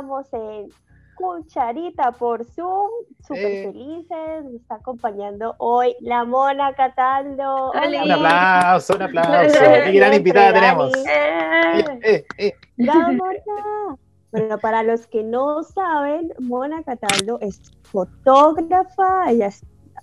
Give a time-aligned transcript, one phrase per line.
[0.00, 0.68] estamos en
[1.14, 2.88] Cucharita por Zoom,
[3.22, 3.64] súper Eh.
[3.64, 7.70] felices, nos está acompañando hoy la Mona Cataldo.
[7.72, 8.02] Hola.
[8.04, 9.58] Un aplauso, un aplauso.
[9.84, 10.90] Qué gran invitada tenemos.
[10.92, 11.80] Dani.
[11.80, 12.52] Eh, eh, eh.
[12.78, 13.98] ¡Vámonos!
[14.32, 19.50] Bueno, para los que no saben, Mona Cataldo es fotógrafa, ella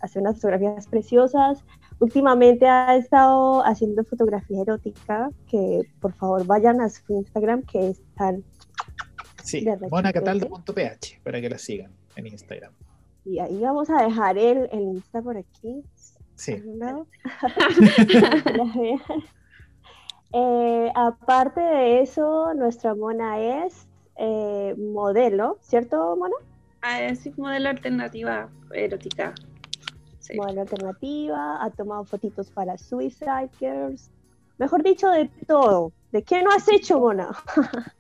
[0.02, 1.63] hace unas fotografías preciosas.
[2.00, 8.44] Últimamente ha estado haciendo fotografía erótica, que por favor vayan a su Instagram, que están,
[9.48, 12.73] Sí, monacataldo.ph para que la sigan en Instagram.
[13.23, 15.84] y ahí vamos a dejar el, el Insta por aquí.
[16.36, 16.62] Sí.
[20.34, 23.88] Eh, aparte de eso, nuestra Mona es
[24.18, 26.36] eh, modelo, ¿cierto, Mona?
[26.81, 29.34] Ah, sí, modelo alternativa erótica.
[30.20, 30.36] Sí.
[30.36, 34.12] modelo alternativa, ha tomado fotitos para Suicide Girls.
[34.58, 35.94] Mejor dicho, de todo.
[36.12, 37.30] ¿De qué no has hecho, Mona?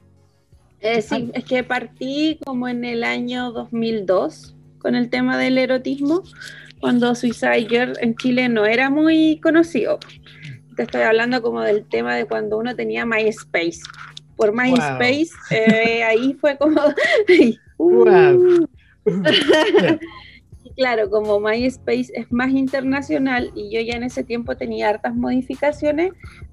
[0.81, 6.23] Eh, sí, es que partí como en el año 2002 con el tema del erotismo,
[6.79, 9.99] cuando Suicide Girl en Chile no era muy conocido.
[10.75, 13.81] Te estoy hablando como del tema de cuando uno tenía MySpace.
[14.35, 16.81] Por MySpace, eh, ahí fue como...
[17.79, 18.67] Uh, Wow.
[20.63, 25.15] Y Claro, como MySpace es más internacional y yo ya en ese tiempo tenía hartas
[25.15, 26.11] modificaciones,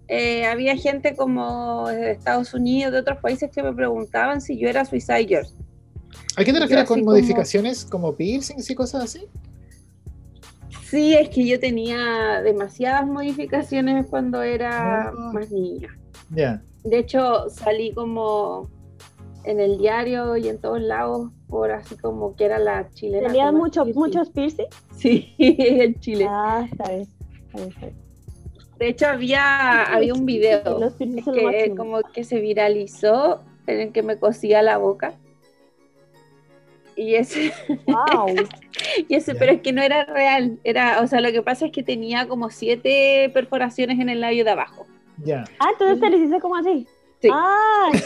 [0.09, 4.69] eh, había gente como de Estados Unidos, de otros países que me preguntaban si yo
[4.69, 5.43] era Suicide.
[6.37, 9.27] ¿A qué te refieres con como- modificaciones como piercings y cosas así?
[10.89, 15.13] Sí, es que yo tenía demasiadas modificaciones cuando era Ah.
[15.33, 15.89] más niña.
[16.31, 16.63] Ya.
[16.85, 18.69] De hecho, salí como
[19.45, 23.29] en el diario y en todos lados por así como que era la chilena.
[23.29, 24.01] ¿Tenías mucho, piercing.
[24.03, 24.67] muchos piercing?
[24.97, 26.27] Sí, en Chile.
[26.29, 27.03] Ah, está bien.
[27.03, 28.04] está bien, está bien.
[28.79, 34.19] De hecho, había, había un video que como que se viralizó en el que me
[34.19, 35.15] cosía la boca.
[36.97, 37.53] Y ese,
[37.87, 38.35] Wow.
[39.09, 40.59] y ese pero es que no era real.
[40.65, 44.45] Era, o sea, lo que pasa es que tenía como siete perforaciones en el labio
[44.45, 44.87] de abajo.
[45.19, 45.45] Ya.
[45.59, 46.87] Ah, entonces te lo hiciste como así.
[47.21, 47.29] Sí.
[47.33, 48.01] Ah, ¡ay!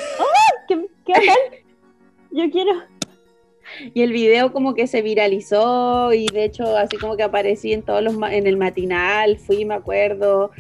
[0.69, 1.61] ¿qué, qué tal?
[2.31, 2.73] Yo quiero.
[3.95, 7.83] Y el video como que se viralizó y de hecho así como que aparecí en
[7.83, 10.51] todos los ma- en el matinal, fui, me acuerdo,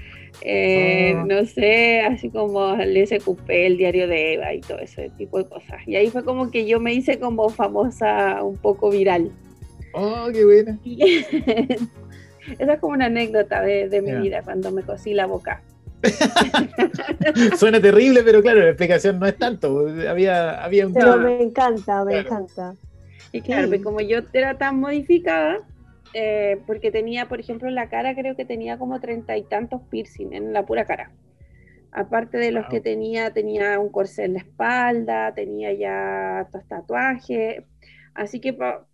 [0.42, 1.24] eh, Ah.
[1.26, 5.48] no sé, así como el SQP, el diario de Eva y todo ese tipo de
[5.48, 5.78] cosas.
[5.86, 9.30] Y ahí fue como que yo me hice como famosa, un poco viral.
[9.94, 10.78] Oh, qué buena.
[12.58, 15.62] Esa es como una anécdota de, de mi vida cuando me cosí la boca.
[17.58, 19.86] Suena terrible, pero claro, la explicación no es tanto.
[20.08, 20.94] Había, había un.
[20.94, 22.28] Pero me encanta, me Claro.
[22.28, 22.74] encanta.
[23.32, 25.58] Y claro, pues como yo era tan modificada,
[26.14, 29.82] eh, porque tenía, por ejemplo, en la cara creo que tenía como treinta y tantos
[29.90, 31.12] piercing en la pura cara.
[31.92, 32.72] Aparte de los Wow.
[32.72, 37.64] que tenía, tenía un corsé en la espalda, tenía ya tatuajes.
[38.14, 38.86] Así que pa-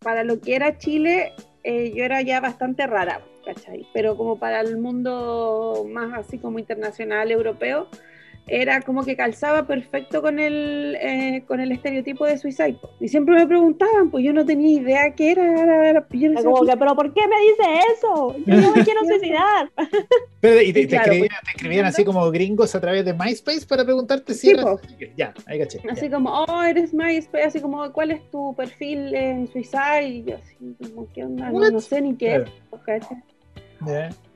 [0.00, 1.32] para lo que era Chile,
[1.64, 3.86] eh, yo era ya bastante rara, ¿cachai?
[3.92, 7.88] Pero como para el mundo más así como internacional, europeo,
[8.48, 12.78] era como que calzaba perfecto con el, eh, con el estereotipo de Suicide.
[13.00, 15.62] Y siempre me preguntaban, pues yo no tenía idea qué era.
[15.62, 18.36] era- era- yo como que, pero ¿por qué me dice eso?
[18.46, 19.70] Yo no me quiero suicidar.
[20.40, 24.32] Pero, ¿y te, escribían, te escribían así como gringos a través de MySpace para preguntarte
[24.34, 24.80] si Sí, eras- po.
[25.16, 25.80] Ya, ahí caché.
[25.84, 25.92] ya.
[25.92, 30.04] Así como, oh, eres MySpace, así como, ¿cuál es tu perfil en Suicide?
[30.08, 30.56] Y yo así,
[30.90, 31.50] como, ¿qué onda?
[31.50, 32.44] No, no sé ni qué Claro.
[32.44, 33.06] es.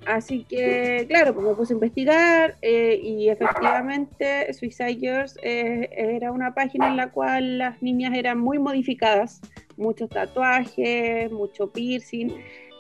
[0.07, 6.33] Así que, claro, pues me puse a investigar eh, y efectivamente Suicide Girls eh, era
[6.33, 9.41] una página en la cual las niñas eran muy modificadas,
[9.77, 12.31] muchos tatuajes, mucho piercing.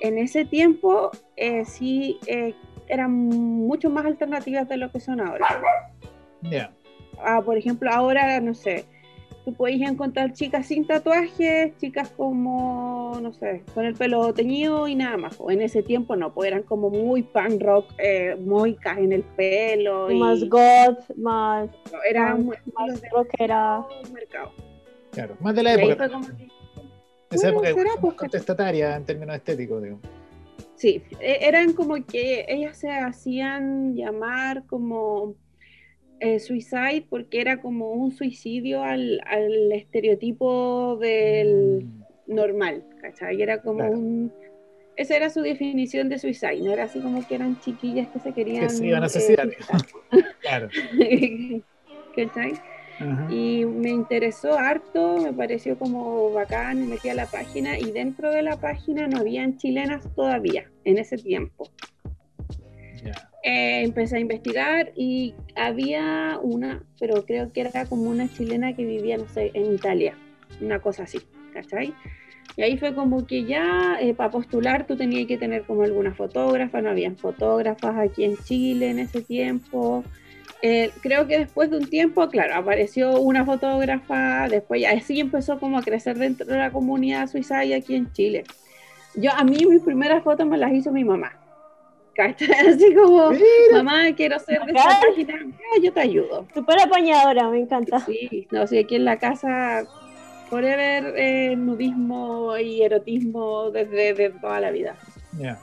[0.00, 2.18] En ese tiempo eh, sí
[2.88, 5.46] eran mucho más alternativas de lo que son ahora.
[7.22, 8.86] Ah, por ejemplo, ahora, no sé,
[9.44, 14.94] tú podéis encontrar chicas sin tatuajes, chicas como, no sé, con el pelo teñido y
[14.94, 15.36] nada más.
[15.38, 19.22] O en ese tiempo no, pues eran como muy punk rock, eh, moicas en el
[19.22, 20.10] pelo.
[20.10, 23.84] Y, Más goth, más, no, era más, rockera.
[24.12, 24.52] mercado.
[25.12, 25.36] Claro.
[25.40, 26.08] Más de la época.
[26.08, 26.26] como
[27.30, 29.98] Esa bueno, época será, pues, contestataria en términos estéticos, digo.
[30.76, 35.34] Sí, e- eran como que ellas se hacían llamar como
[36.20, 43.42] eh, suicide porque era como un suicidio al, al estereotipo del Mm, normal, ¿cachai?
[43.42, 43.98] Era como Claro.
[43.98, 44.32] un...
[44.96, 48.34] Esa era su definición de suicide, no era así como que eran chiquillas que se
[48.34, 48.64] querían...
[48.64, 49.48] Que se iban a eh, suicidar.
[49.56, 49.86] suicidar,
[50.40, 50.68] Claro.
[52.12, 52.52] ¿cachai?
[52.98, 53.26] Ajá.
[53.28, 58.30] Y me interesó harto, me pareció como bacán, me metí a la página y dentro
[58.30, 61.72] de la página no habían chilenas todavía en ese tiempo.
[63.44, 63.50] Ya.
[63.50, 68.84] eh, empecé a investigar y había una, pero creo que era como una chilena que
[68.84, 70.14] vivía, no sé, en Italia,
[70.60, 71.20] una cosa así,
[71.52, 71.94] ¿cachai?
[72.56, 76.14] Y ahí fue como que ya eh, para postular tú tenías que tener como alguna
[76.14, 80.04] fotógrafa, no habían fotógrafas aquí en Chile en ese tiempo.
[80.62, 85.78] Eh, creo que después de un tiempo, claro, apareció una fotógrafa, después así empezó como
[85.78, 88.44] a crecer dentro de la comunidad suiza y aquí en Chile.
[89.14, 91.39] Yo, a mí mis primeras fotos me las hizo mi mamá.
[92.68, 93.32] Así como,
[93.72, 96.46] mamá, quiero ser de esta página, ah, yo te ayudo.
[96.54, 98.00] Súper apañadora, me encanta.
[98.00, 99.86] Sí, no, sí, aquí en la casa,
[100.48, 104.96] forever eh, nudismo y erotismo desde, toda la vida.
[105.38, 105.58] Ya.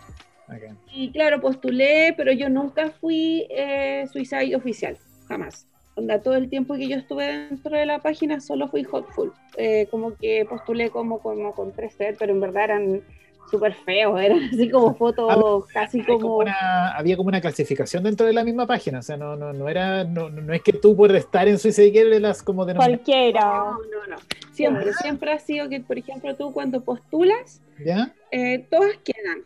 [0.94, 5.68] Y claro, postulé, pero yo nunca fui eh, Suicide oficial, jamás.
[5.96, 9.34] Onda, todo el tiempo que yo estuve dentro de la página solo fui hotful.
[9.58, 13.02] Eh, como que postulé como, como con tres pero en verdad eran
[13.50, 16.44] súper feos, eran así como fotos casi como...
[16.96, 20.04] había como una clasificación dentro de la misma página, o sea, no, no, no era,
[20.04, 23.42] no, no es que tú por estar en Suicide las como de Cualquiera.
[23.42, 24.18] No, no, no.
[24.52, 28.14] Siempre, siempre ha sido que, por ejemplo, tú cuando postulas, ¿Ya?
[28.32, 29.46] Eh, todas quedan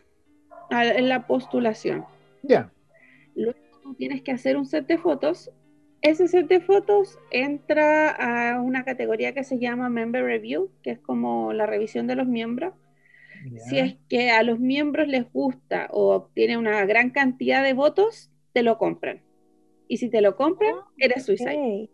[0.70, 2.04] en la postulación.
[2.42, 2.70] Ya.
[3.34, 5.50] Luego tú tienes que hacer un set de fotos.
[6.00, 10.98] Ese set de fotos entra a una categoría que se llama Member Review, que es
[10.98, 12.74] como la revisión de los miembros.
[13.68, 18.30] Si es que a los miembros les gusta o obtiene una gran cantidad de votos,
[18.52, 19.22] te lo compran.
[19.88, 21.88] Y si te lo compran, ah, eres suicide.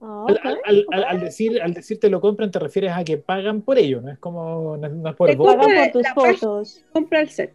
[0.00, 0.26] Ah,
[0.64, 4.12] al, decir, al decir te lo compran, te refieres a que pagan por ello, no
[4.12, 6.84] es como no, es por, pagan por tus fotos.
[6.92, 7.54] Compra el set.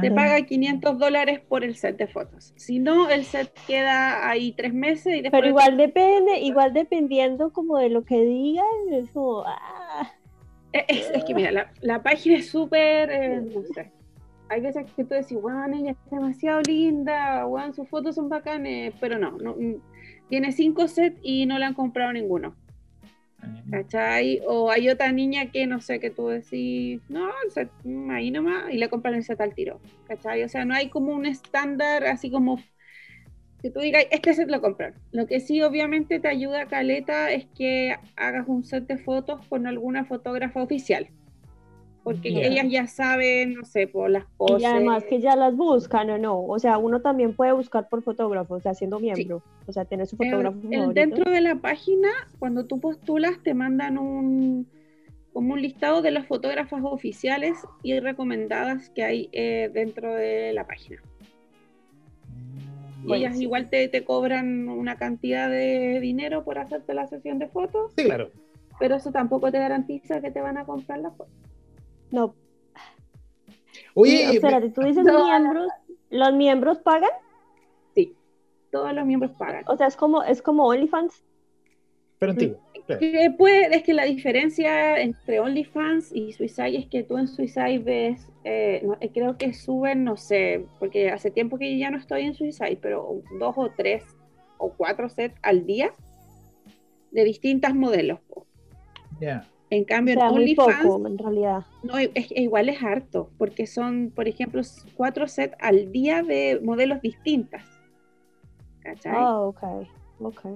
[0.00, 0.14] Te ah.
[0.14, 2.52] paga 500 dólares por el set de fotos.
[2.56, 5.40] Si no, el set queda ahí tres meses y después...
[5.40, 9.44] Pero igual depende, igual dependiendo como de lo que digan, es como...
[9.46, 10.10] Ah.
[10.74, 13.92] Es, que mira, la, página es súper, eh, no sé.
[14.48, 18.92] Hay veces que tú decís, wow, ella es demasiado linda, wow, sus fotos son bacanes,
[19.00, 19.56] pero no, no
[20.28, 22.56] tiene cinco sets y no le han comprado ninguno.
[23.70, 24.40] ¿Cachai?
[24.48, 28.30] O hay otra niña que no sé, que tú decís, no, el set, mm, ahí
[28.30, 29.80] nomás, y le compran el set al tiro.
[30.08, 30.42] ¿Cachai?
[30.42, 32.58] O sea, no hay como un estándar así como
[33.64, 34.92] que tú digas, este set lo compran.
[35.10, 39.66] Lo que sí obviamente te ayuda, Caleta, es que hagas un set de fotos con
[39.66, 41.08] alguna fotógrafa oficial.
[42.02, 44.60] Porque ellas ya saben, no sé, por las cosas.
[44.60, 46.44] Y además que ya las buscan o no.
[46.44, 49.42] O sea, uno también puede buscar por fotógrafos, o sea, siendo miembro.
[49.66, 50.58] O sea, tener su fotógrafo.
[50.92, 54.68] dentro de la página, cuando tú postulas, te mandan un
[55.32, 60.66] como un listado de las fotógrafas oficiales y recomendadas que hay eh, dentro de la
[60.66, 61.02] página.
[63.06, 67.48] Y ellas igual te, te, cobran una cantidad de dinero por hacerte la sesión de
[67.48, 67.92] fotos.
[67.96, 68.30] Sí, claro.
[68.78, 71.34] Pero eso tampoco te garantiza que te van a comprar las fotos.
[72.10, 72.34] No.
[73.94, 75.68] Oye, espérate, tú dices miembros,
[76.10, 77.10] ¿los miembros pagan?
[77.94, 78.16] Sí,
[78.70, 79.64] todos los miembros pagan.
[79.68, 81.24] O sea, es como, es como OnlyFans.
[82.18, 82.63] Pero antiguo.
[82.88, 88.86] Es que la diferencia entre OnlyFans y Suicide es que tú en Suicide ves eh,
[89.00, 92.78] eh, creo que suben, no sé, porque hace tiempo que ya no estoy en Suicide,
[92.80, 94.04] pero dos o tres
[94.58, 95.92] o cuatro sets al día
[97.10, 98.20] de distintas modelos.
[99.20, 99.46] Ya.
[99.70, 101.64] En cambio, en OnlyFans, en realidad.
[101.82, 104.60] No, es, igual es harto, porque son, por ejemplo,
[104.94, 107.64] cuatro sets al día de modelos distintas.
[108.80, 109.14] ¿Cachai?
[109.16, 109.62] Ah, ok,
[110.20, 110.46] ok.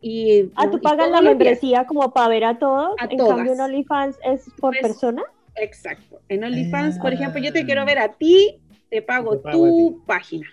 [0.00, 2.94] Y, ah, tú pagas la membresía como para ver a todos.
[3.08, 5.22] en cambio, en OnlyFans es por pues, persona.
[5.56, 6.20] Exacto.
[6.28, 10.48] En OnlyFans, por ejemplo, yo te quiero ver a ti, te pago, tu página.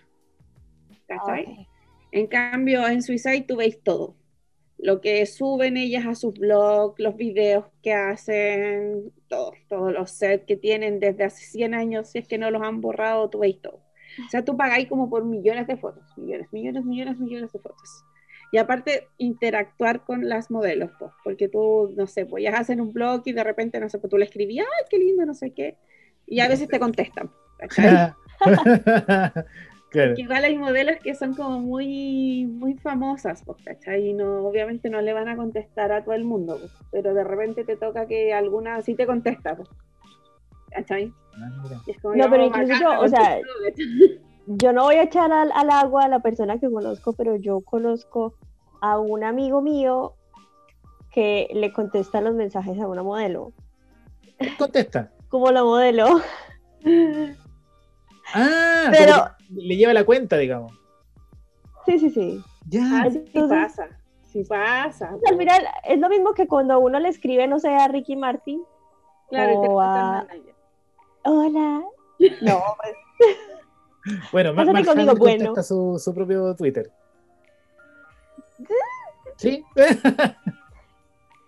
[1.08, 1.68] ¿Cachai?
[2.12, 4.16] En cambio, en Suicide tú veis todo.
[4.78, 10.46] Lo que suben ellas a su blog, los videos que hacen, todos, todos los sets
[10.46, 13.60] que tienen desde hace 100 años, si es que no los han borrado, tú veis
[13.62, 13.82] todo.
[14.26, 18.04] O sea, tú pagáis como por millones de fotos, millones, millones, millones, millones de fotos.
[18.52, 22.94] Y aparte, interactuar con las modelos, pues, porque tú, no sé, pues ya hacen un
[22.94, 25.52] blog y de repente, no sé, pues tú le escribías, ay, qué lindo, no sé
[25.52, 25.78] qué,
[26.26, 27.30] y a veces te contestan.
[29.90, 30.14] claro.
[30.16, 34.10] igual hay modelos que son como muy, muy famosas, pues, ¿cachai?
[34.10, 37.24] Y no, obviamente no le van a contestar a todo el mundo, pues, pero de
[37.24, 39.70] repente te toca que alguna sí te contesta, pues.
[40.72, 41.12] ¿cachai?
[41.34, 41.50] Ah,
[42.16, 43.40] no, pero incluso o sea,
[44.48, 48.34] yo no voy a echar al, agua a la persona que conozco, pero yo conozco
[48.82, 50.14] a un amigo mío
[51.12, 53.52] que le contesta los mensajes a una modelo.
[54.58, 55.12] contesta?
[55.30, 56.22] Como la modelo.
[58.34, 60.74] Ah, pero le lleva la cuenta, digamos.
[61.86, 62.44] Sí, sí, sí.
[62.70, 63.04] Ya.
[63.04, 63.88] Ah, sí pasa.
[64.24, 65.16] Sí pasa.
[65.26, 68.62] Al final es lo mismo que cuando uno le escribe, no sé, a Ricky Martin.
[69.30, 70.26] Claro, o a...
[71.24, 71.84] Hola.
[72.42, 73.36] No, pues
[74.32, 75.46] Bueno, Mark Pásate conmigo, Hamill bueno.
[75.46, 76.92] contesta su, su propio Twitter.
[79.38, 79.64] ¿Sí?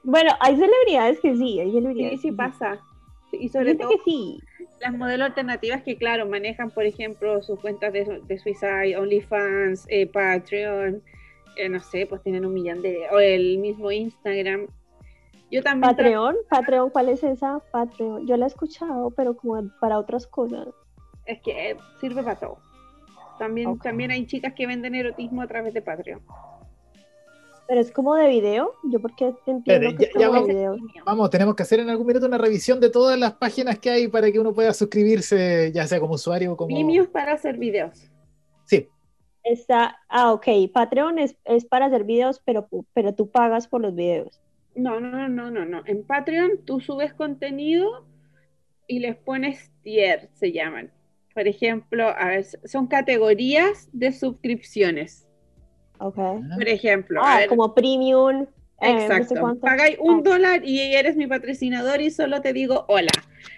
[0.04, 2.22] Bueno, hay celebridades que sí, hay Sí, celebridades.
[2.22, 2.80] sí que pasa.
[3.32, 4.40] Y sobre todo que sí.
[4.82, 10.08] las modelos alternativas que, claro, manejan, por ejemplo, sus cuentas de, de Suicide, OnlyFans, eh,
[10.08, 11.04] Patreon,
[11.58, 13.08] eh, no sé, pues tienen un millón de...
[13.12, 14.68] o el mismo Instagram.
[15.52, 15.96] Yo también...
[15.96, 17.60] Patreon, Patreon, ¿cuál es esa?
[17.72, 18.26] Patreon.
[18.26, 20.68] Yo la he escuchado, pero como para otras cosas.
[21.26, 22.60] Es que sirve para todo.
[23.38, 26.22] También, también hay chicas que venden erotismo a través de Patreon.
[27.68, 28.74] Pero es como de video.
[28.84, 30.48] Yo porque entiendo que es ya como de vamos.
[30.48, 30.78] video.
[31.06, 34.08] Vamos, tenemos que hacer en algún minuto una revisión de todas las páginas que hay
[34.08, 36.76] para que uno pueda suscribirse, ya sea como usuario o como.
[36.76, 38.10] Vimios para hacer videos.
[38.66, 38.90] Sí,
[39.44, 40.48] Está, ah, ok.
[40.74, 44.40] Patreon es, es para hacer videos, pero, pero tú pagas por los videos.
[44.76, 45.82] No, no, no, no, no.
[45.86, 48.06] En Patreon tú subes contenido
[48.88, 50.92] y les pones tier, se llaman.
[51.40, 55.26] Por ejemplo, a ver, son categorías de suscripciones.
[55.98, 56.16] Ok.
[56.16, 58.46] Por ejemplo, Ah, ver, como premium.
[58.82, 59.58] eh, no sé exacto.
[59.62, 60.22] Pagáis un Ah.
[60.32, 63.08] dólar y eres mi patrocinador y solo te digo hola.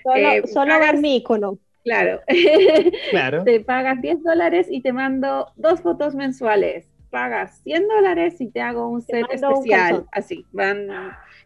[0.03, 1.57] Solo, eh, solo pagas- ver mi icono.
[1.83, 2.21] Claro.
[3.09, 3.43] claro.
[3.45, 6.87] te pagas 10 dólares y te mando dos fotos mensuales.
[7.09, 9.79] Pagas 100 dólares y te hago un Te set un especial.
[9.89, 10.07] calzón.
[10.11, 10.87] Así, van.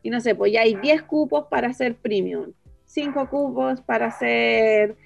[0.03, 2.51] Y no sé, pues ya hay 10 cupos para hacer premium,
[2.83, 4.97] 5 cupos para hacer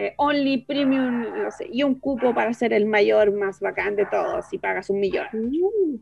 [0.00, 4.06] eh, only premium, no sé, y un cupo para ser el mayor más bacán de
[4.06, 5.26] todos y pagas un millón.
[5.32, 5.96] Mm.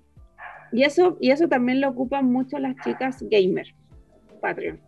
[0.73, 3.69] Y eso, y eso también lo ocupan mucho las chicas gamer,
[4.43, 4.79] Patreon.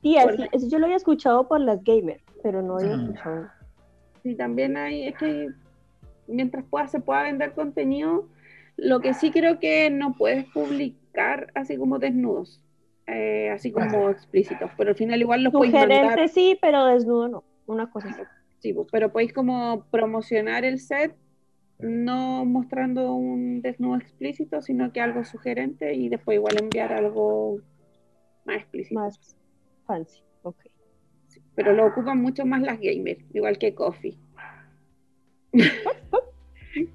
[0.00, 3.02] Sí, Por eso yo lo había escuchado por las gamers, pero no había Ah.
[3.02, 3.48] escuchado.
[4.22, 5.48] Y también hay, es que
[6.28, 8.28] mientras pueda, se pueda vender contenido,
[8.76, 12.62] lo que sí creo que no puedes publicar así como desnudos,
[13.08, 17.44] eh, así como explícitos, pero al final igual los Sugerente mandar, sí, pero desnudo no.
[17.66, 18.22] Una cosa así.
[18.60, 21.14] sí, pues, pero podéis como promocionar el set,
[21.78, 27.58] no mostrando un desnudo explícito, sino que algo sugerente y después igual enviar algo
[28.44, 29.00] más explícito.
[29.00, 29.18] Más
[29.86, 30.22] fancy.
[30.42, 30.56] Ok.
[31.54, 34.16] Pero lo ocupan mucho más las gamers, igual que Coffee.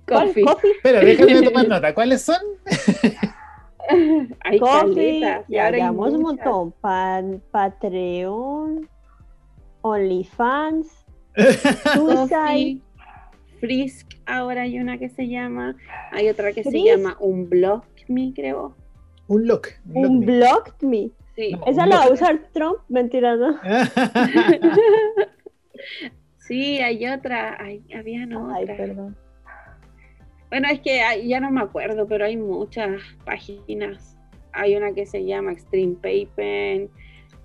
[0.08, 0.44] Coffee.
[0.44, 0.72] Coffee.
[0.78, 1.94] Espera, déjame tomar nota.
[1.94, 2.38] ¿Cuáles son?
[4.44, 5.22] Hay Coffee.
[5.48, 6.74] y ahora hay un montón.
[6.82, 8.90] Pan, Patreon.
[9.90, 11.06] OnlyFans.
[11.94, 12.82] Suicide.
[13.60, 15.76] Frisk, ahora hay una que se llama,
[16.12, 18.76] hay otra que se llama Unblock Me, creo.
[19.28, 19.70] Un lock.
[19.94, 20.26] Un lock Un me.
[20.26, 21.10] blocked me.
[21.36, 21.66] Sí, No.
[21.66, 22.78] Esa Un la va a usar Trump.
[22.88, 23.58] Mentira, ¿no?
[26.38, 28.78] sí, hay otra, ay, había Ay, otra.
[28.78, 29.18] perdón.
[30.50, 34.18] Bueno, es que hay- ya no me acuerdo, pero hay muchas páginas.
[34.54, 36.90] Hay una que se llama Extreme Paper,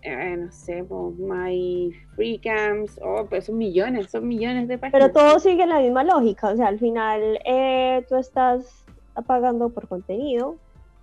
[0.02, 5.11] eh, no sé, pues, My Free Camps, oh, pues son millones, son millones de páginas.
[5.11, 6.50] Pero todo sigue la misma lógica.
[6.50, 8.85] O sea, al final eh, tú estás
[9.26, 10.56] pagando por contenido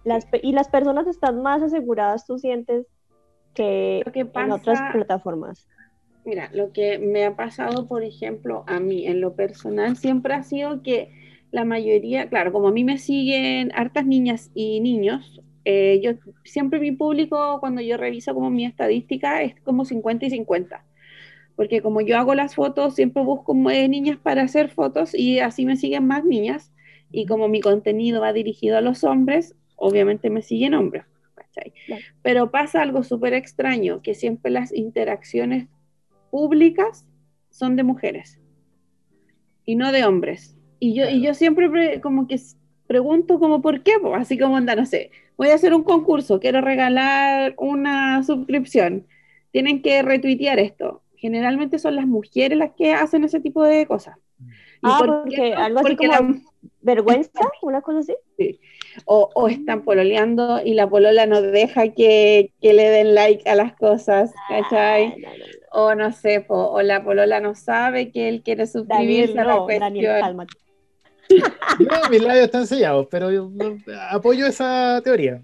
[0.03, 2.87] las, y las personas están más aseguradas, tú sientes,
[3.53, 5.67] que Lo que en otras plataformas.
[6.25, 10.43] Mira, lo que me ha pasado, por ejemplo, a mí en lo personal siempre ha
[10.43, 11.11] sido que
[11.51, 16.79] la mayoría, claro, como a mí me siguen hartas niñas y niños, eh, yo siempre
[16.79, 20.83] mi público, cuando yo reviso como mi estadística, es como 50 y 50.
[21.55, 25.65] Porque como yo hago las fotos, siempre busco eh, niñas para hacer fotos y así
[25.65, 26.71] me siguen más niñas.
[27.11, 31.05] Y como mi contenido va dirigido a los hombres, obviamente me siguen hombres.
[31.35, 31.71] ¿cachai?
[31.85, 32.03] Claro.
[32.23, 35.67] Pero pasa algo súper extraño, que siempre las interacciones
[36.31, 37.05] públicas
[37.51, 38.39] son de mujeres
[39.65, 40.57] y no de hombres.
[40.79, 42.39] Y yo, y yo siempre pre- como que
[42.89, 44.15] pregunto como por qué, po?
[44.15, 49.07] así como anda, no sé, voy a hacer un concurso, quiero regalar una suscripción,
[49.51, 51.03] tienen que retuitear esto.
[51.17, 54.17] Generalmente son las mujeres las que hacen ese tipo de cosas.
[54.81, 55.53] ¿Y Ah, por porque qué?
[55.55, 56.41] algo así como la-
[56.81, 58.15] vergüenza, una cosa así.
[59.05, 63.55] o, o están pololeando y la polola no deja que, que le den like a
[63.55, 65.05] las cosas, ¿cachai?
[65.05, 65.59] Ah, no, no, no.
[65.71, 69.45] O no sé, po, o la polola no sabe que él quiere Daniel, suscribirse a
[69.45, 69.79] la cuestión.
[69.79, 70.35] Daniel.
[71.79, 73.51] No, mis labios están sellados, pero yo
[74.09, 75.41] apoyo esa teoría.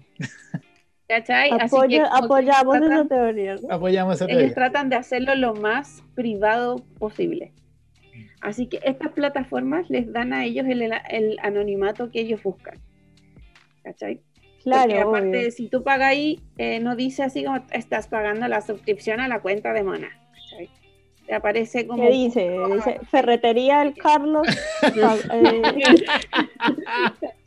[1.08, 1.50] ¿Cachai?
[1.52, 3.54] Así Apoyo- que como que apoyamos ellos esa teoría.
[3.56, 3.60] ¿no?
[3.74, 4.54] Apoyamos esa ellos teoría.
[4.54, 7.52] tratan de hacerlo lo más privado posible.
[8.40, 12.78] Así que estas plataformas les dan a ellos el, el anonimato que ellos buscan.
[13.84, 14.16] ¿Cachai?
[14.16, 15.50] Porque Claro, aparte, obvio.
[15.52, 19.40] si tú pagas ahí, eh, no dice así como estás pagando la suscripción a la
[19.40, 20.08] cuenta de Mona.
[21.26, 22.02] Te aparece como...
[22.02, 22.56] ¿Qué dice?
[22.74, 24.46] Dice Ferretería el Carlos.
[24.80, 25.62] pa- eh,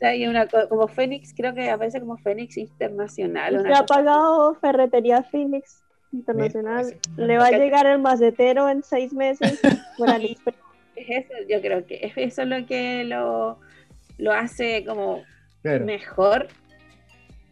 [0.02, 3.56] Hay una co- como Fénix, creo que aparece como Fénix Internacional.
[3.56, 5.82] Usted ha pagado Ferretería Phoenix
[6.12, 6.84] Internacional.
[6.84, 6.94] Sí.
[7.16, 9.60] Le va a llegar el macetero en seis meses.
[10.96, 13.58] Es eso, yo creo que es eso lo que lo,
[14.18, 15.22] lo hace como
[15.86, 16.48] mejor.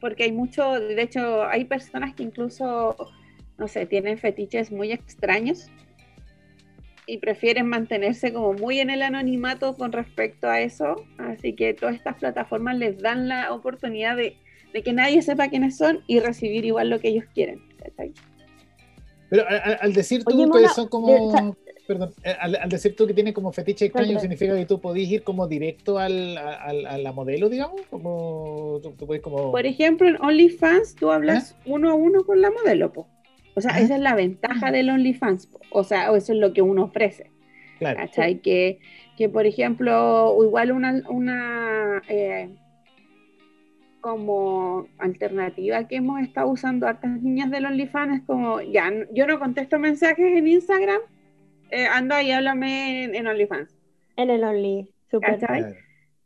[0.01, 2.95] Porque hay mucho, de hecho, hay personas que incluso,
[3.57, 5.71] no sé, tienen fetiches muy extraños
[7.09, 11.07] y prefieren mantenerse como muy en el anonimato con respecto a eso.
[11.17, 14.37] Así que todas estas plataformas les dan la oportunidad de,
[14.85, 17.63] que nadie sepa quiénes son y recibir igual lo que ellos quieren.
[19.31, 19.45] Pero
[19.81, 23.87] al, decir tú que son como perdón, eh, al, decir tú que tiene como fetiche
[23.87, 28.95] extraño, significa que tú podés ir como directo al, a la modelo, digamos, como, tú,
[29.23, 29.51] como...
[29.51, 33.09] Por ejemplo, en OnlyFans tú hablas uno a uno con la modelo, po.
[33.59, 36.85] O sea, esa es la ventaja del OnlyFans, o sea, eso es lo que uno
[36.85, 37.33] ofrece.
[37.81, 37.99] Claro.
[37.99, 38.41] ¿Cachai?
[38.41, 38.79] Que,
[39.17, 42.51] que, por ejemplo, igual una, una eh,
[44.01, 49.41] como alternativa que hemos estado usando hartas niñas del OnlyFans es como, ya, yo no
[49.41, 51.01] contesto mensajes en Instagram,
[51.71, 53.77] eh, anda y háblame en, OnlyFans.
[54.15, 55.39] En el Only, super.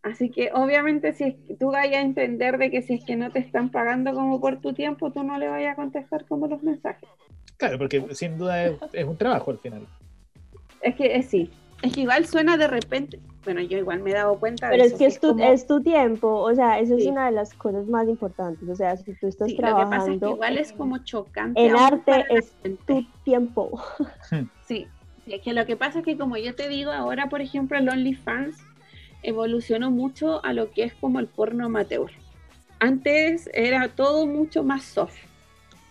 [0.02, 3.14] Así que obviamente si es que tú vayas a entender de que si es que
[3.14, 6.48] no te están pagando como por tu tiempo, tú no le vayas a contestar como
[6.48, 7.08] los mensajes.
[7.56, 9.86] Claro, porque sin duda es, un trabajo al final.
[10.80, 11.48] Es que es, sí,
[11.82, 14.94] es que igual suena de repente, bueno, yo igual me he dado cuenta Pero es
[14.94, 18.08] que, es, tu, es tu tiempo, o sea, eso es una de las cosas más
[18.08, 19.86] importantes, o sea, si tú estás trabajando...
[19.86, 21.64] Lo que pasa es que igual es como chocante.
[21.64, 22.52] El arte es
[22.86, 23.80] tu tiempo.
[24.66, 24.88] Sí,
[25.26, 27.88] es que lo que pasa es que como yo te digo, ahora por ejemplo el
[27.88, 28.56] OnlyFans
[29.22, 32.10] evolucionó mucho a lo que es como el porno amateur.
[32.78, 35.16] Antes era todo mucho más soft,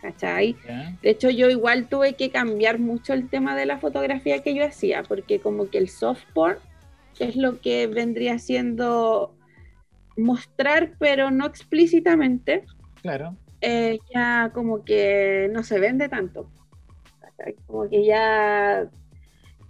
[0.02, 0.56] ¿cachai?
[1.02, 4.66] De hecho yo igual tuve que cambiar mucho el tema de la fotografía que yo
[4.66, 6.58] hacía, porque como que el soft porn
[7.20, 9.34] es lo que vendría siendo
[10.18, 12.66] mostrar, pero no explícitamente.
[13.02, 13.36] Claro.
[13.62, 16.50] Eh, ya como que no se vende tanto.
[17.68, 18.90] Como que ya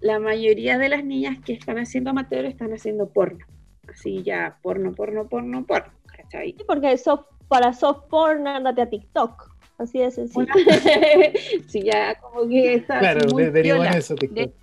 [0.01, 3.45] la mayoría de las niñas que están haciendo amateur están haciendo porno.
[3.87, 5.91] Así ya, porno, porno, porno, porno.
[6.05, 6.55] ¿cachai?
[6.57, 9.51] Sí, porque soft, para soft porno andate a TikTok.
[9.77, 10.47] Así es sencillo.
[11.67, 12.99] sí, ya como que está.
[12.99, 14.53] Claro, muy en eso TikTok.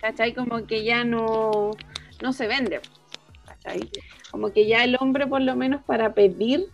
[0.00, 0.34] ¿Cachai?
[0.34, 1.72] Como que ya no,
[2.22, 2.80] no se vende.
[3.44, 3.90] ¿Cachai?
[4.30, 6.66] Como que ya el hombre, por lo menos para pedir,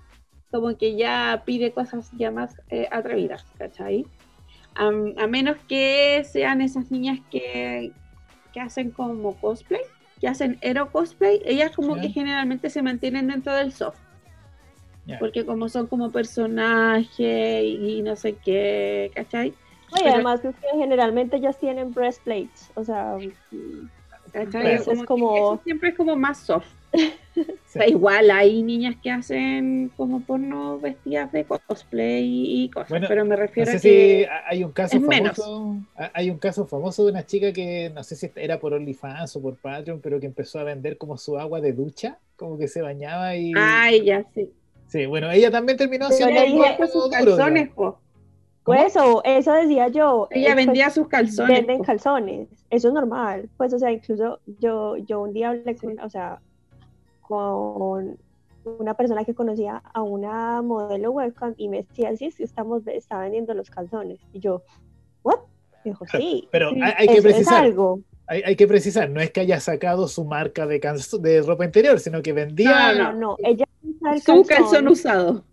[0.50, 3.44] como que ya pide cosas ya más eh, atrevidas.
[3.58, 4.06] ¿Cachai?
[4.76, 7.92] A, menos que sean esas niñas que,
[8.60, 9.82] hacen como cosplay,
[10.18, 13.98] que hacen hero cosplay, ellas como que generalmente se mantienen dentro del soft.
[15.20, 19.54] Porque como son como personajes y, no sé qué, ¿cachai?
[20.02, 23.16] Y además es que generalmente ellas tienen breastplates, o sea,
[24.32, 24.74] ¿cachai?
[24.74, 25.60] es como...
[25.62, 26.66] siempre es como más soft.
[27.86, 33.72] igual hay niñas que hacen como porno vestidas de cosplay y cosas, pero me refiero
[33.72, 35.76] a que hay un caso famoso,
[36.12, 39.42] hay un caso famoso de una chica que no sé si era por OnlyFans o
[39.42, 42.82] por Patreon, pero que empezó a vender como su agua de ducha, como que se
[42.82, 44.50] bañaba y Ay, ya sí.
[44.88, 46.40] Sí, bueno, ella también terminó haciendo
[46.86, 47.70] sus calzones,
[48.64, 50.28] Pues eso, eso decía yo.
[50.30, 51.56] Ella pues, vendía sus calzones.
[51.56, 53.48] Venden calzones, eso es normal.
[53.56, 56.40] Pues, o sea, incluso yo, yo un día hablé con, o sea,
[57.26, 58.18] con
[58.64, 63.18] una persona que conocía a una modelo webcam y me decía, sí, sí, estamos, está
[63.18, 64.20] vendiendo los calzones.
[64.32, 64.62] Y yo,
[65.22, 65.40] ¿what?
[65.84, 66.48] dijo, sí.
[66.52, 67.64] Pero hay, que precisar.
[67.64, 68.00] algo.
[68.26, 70.80] Hay, que precisar, no es que haya sacado su marca de,
[71.20, 72.92] de ropa interior, sino que vendía.
[72.92, 73.36] No, no, no.
[73.38, 73.66] Ella
[74.24, 75.44] su calzón, usado.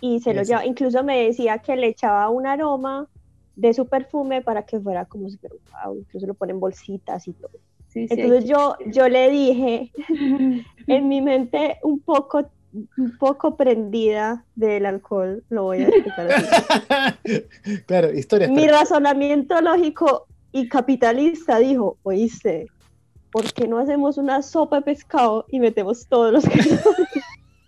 [0.00, 0.66] Y se lo lleva.
[0.66, 3.08] Incluso me decía que le echaba un aroma
[3.54, 7.32] de su perfume para que fuera como si fuera, wow, incluso lo ponen bolsitas y
[7.32, 7.58] todo.
[7.96, 9.92] Entonces yo, yo le dije,
[10.86, 17.42] en mi mente un poco, un poco prendida del alcohol, lo voy a explicar así.
[17.86, 18.48] claro, historia.
[18.48, 22.66] Mi razonamiento lógico y capitalista dijo, oíste,
[23.30, 26.44] ¿por qué no hacemos una sopa de pescado y metemos todos los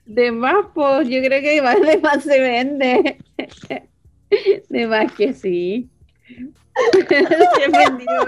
[0.06, 3.18] De más, pues yo creo que de más se vende.
[4.68, 5.88] De más que sí.
[7.08, 8.26] Se ha vendido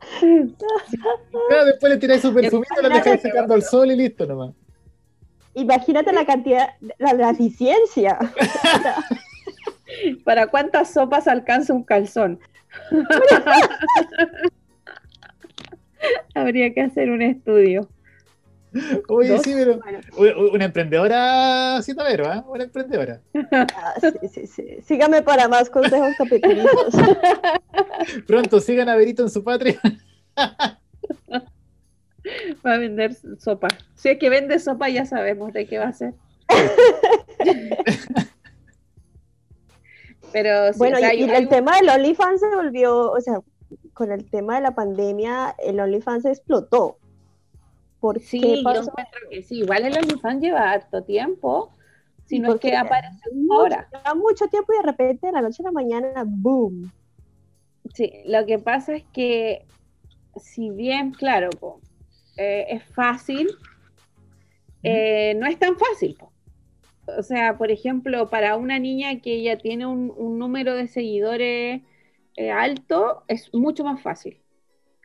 [0.00, 1.64] agua.
[1.64, 4.54] después le tiráis su perfumito, lo dejáis secando al sol y listo nomás.
[5.54, 8.18] Imagínate la cantidad, la, la eficiencia.
[10.24, 12.38] ¿Para cuántas sopas alcanza un calzón?
[16.34, 17.88] Habría que hacer un estudio.
[19.08, 19.80] Oye, sí, pero
[20.52, 22.42] una emprendedora, sí, Tavero, ¿eh?
[22.46, 23.20] Una emprendedora.
[23.52, 24.78] Ah, sí, sí, sí.
[24.84, 26.94] Sígame para más consejos capitalistas.
[28.26, 29.80] Pronto, sigan a Verito en su patria.
[32.66, 33.68] Va a vender sopa.
[33.94, 36.14] Si es que vende sopa, ya sabemos de qué va a ser.
[40.32, 43.40] Pero bueno, y, el tema del OnlyFans se volvió, o sea,
[43.94, 46.98] con el tema de la pandemia el OnlyFans explotó.
[48.06, 48.92] ¿Por sí, qué pasó?
[48.96, 51.72] yo que sí, igual el OnlyFans lleva harto tiempo,
[52.24, 53.18] si no es que aparece
[53.50, 53.88] ahora.
[53.92, 56.92] Lleva mucho tiempo y de repente de la noche a la mañana, boom.
[57.94, 59.66] Sí, lo que pasa es que
[60.36, 61.50] si bien, claro,
[62.36, 63.48] eh, es fácil,
[64.84, 66.16] eh, no es tan fácil.
[67.18, 71.82] O sea, por ejemplo, para una niña que ya tiene un, número de seguidores
[72.36, 74.40] eh, alto, es mucho más fácil.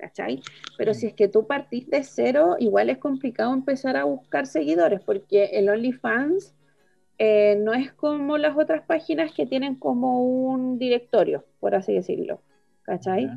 [0.01, 0.41] ¿Cachai?
[0.79, 4.99] Pero si es que tú partiste de cero, igual es complicado empezar a buscar seguidores,
[5.01, 6.55] porque el OnlyFans
[7.59, 12.41] no es como las otras páginas que tienen como un directorio, por así decirlo.
[12.81, 13.29] ¿Cachai?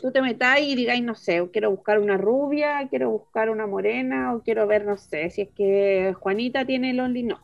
[0.00, 4.34] tú te metáis y digáis, no sé, quiero buscar una rubia, quiero buscar una morena,
[4.34, 7.40] o quiero ver, no sé, si es que Juanita tiene el Only, no.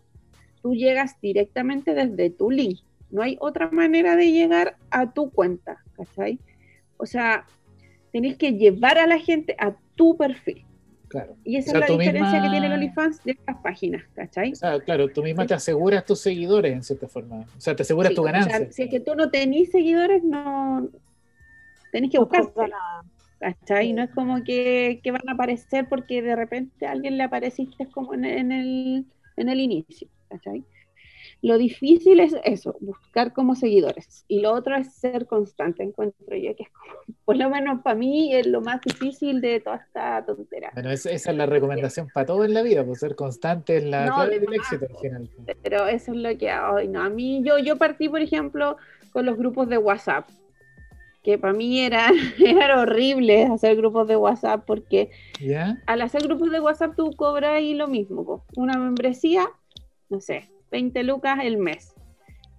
[0.63, 2.81] Tú llegas directamente desde tu link.
[3.11, 6.39] No hay otra manera de llegar a tu cuenta, ¿cachai?
[6.97, 7.47] O sea,
[8.17, 10.65] tenés que llevar a la gente a tu perfil.
[11.09, 11.37] Claro.
[11.45, 14.53] Y esa es la diferencia que tiene el OnlyFans de estas páginas, ¿cachai?
[14.87, 17.41] claro, tú misma te aseguras tus seguidores en cierta forma.
[17.41, 18.73] O sea, te aseguras tu ganancia.
[18.73, 20.89] si es que tú no tenés seguidores, no,
[21.93, 22.45] Tenés que buscar.
[23.39, 23.93] ¿Cachai?
[23.93, 28.15] No es como que, van a aparecer porque de repente a alguien le apareciste como
[28.15, 29.05] en, el,
[29.37, 30.09] en el inicio.
[30.31, 30.65] ¿Cachai?
[31.43, 34.25] Lo difícil es eso, buscar como seguidores.
[34.27, 36.95] Y lo otro es ser constante, encuentro yo, que es como,
[37.25, 40.71] por lo menos para mí, es lo más difícil de toda esta tontera.
[40.75, 44.07] Bueno, esa, es la recomendación para todo en la vida, pues ser constante es la
[44.07, 45.31] clave del éxito al final.
[45.63, 48.77] Pero eso es lo que, hoy no, a mí, yo, yo partí, por ejemplo,
[49.13, 50.29] con los grupos de WhatsApp
[51.23, 55.11] que para mí era, era horrible hacer grupos de WhatsApp porque
[55.87, 59.45] al hacer grupos de WhatsApp tú cobras ahí lo mismo, una membresía,
[60.09, 61.95] no sé, 20 lucas el mes.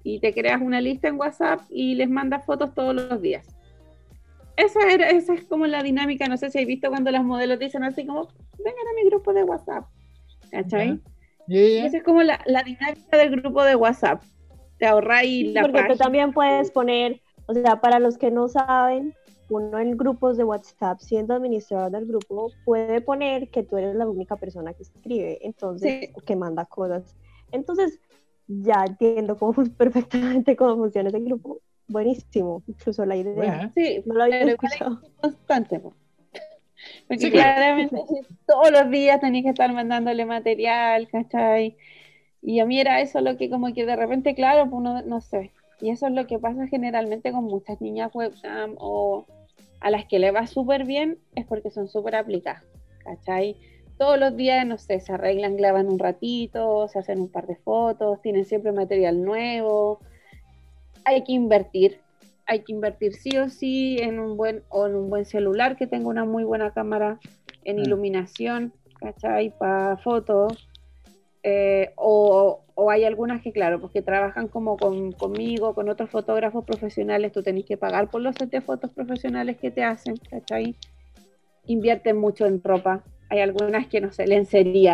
[0.04, 3.56] Y te creas una lista en WhatsApp y les mandas fotos todos los días.
[4.56, 7.60] Esa, era, esa es como la dinámica, no sé si habéis visto cuando las modelos
[7.60, 9.86] dicen así como, vengan a mi grupo de WhatsApp.
[10.50, 11.00] ¿Cachai?
[11.48, 14.24] Esa es como la, dinámica del grupo de WhatsApp.
[14.80, 19.15] Te ahorráis la Porque tú también puedes poner o sea, para los que no saben,
[19.50, 24.06] uno en grupos de WhatsApp, siendo administrador del grupo, puede poner que tú eres la
[24.08, 27.15] única persona que escribe, entonces, que manda cosas.
[27.52, 28.00] Entonces,
[28.48, 31.62] ya entiendo cómo, perfectamente cómo funciona ese grupo.
[31.88, 33.72] Buenísimo, incluso la idea.
[33.74, 35.02] Sí, no lo había escuchado.
[35.22, 35.82] Constante,
[37.08, 37.98] porque claramente
[38.46, 41.78] todos los días tenías que estar mandándole material, ¿cachai?
[42.42, 45.22] Y a mí era eso lo que como que de repente, claro, pues uno, no
[45.22, 49.26] sé, y eso es lo que pasa generalmente con muchas niñas webcam o
[49.80, 52.64] a las que le va súper bien es porque son súper aplicadas,
[53.04, 53.58] ¿cachai?
[53.98, 57.56] Todos los días, no sé, se arreglan, clavan un ratito, se hacen un par de
[57.56, 60.00] fotos, tienen siempre material nuevo.
[61.04, 62.00] Hay que invertir,
[62.46, 65.88] hay que invertir sí o sí en un buen, o en un buen celular que
[65.88, 67.20] tenga una muy buena cámara,
[67.64, 67.80] en mm.
[67.80, 69.50] iluminación, ¿cachai?
[69.58, 70.68] Para fotos,
[71.50, 77.32] eh, o, hay algunas que, claro, pues que trabajan como conmigo, con otros fotógrafos profesionales,
[77.32, 80.76] tú tenés que pagar por los set de fotos profesionales que te hacen, ¿cachai?
[81.66, 83.04] Invierten mucho en ropa.
[83.30, 84.94] Hay algunas que no sé, lencería,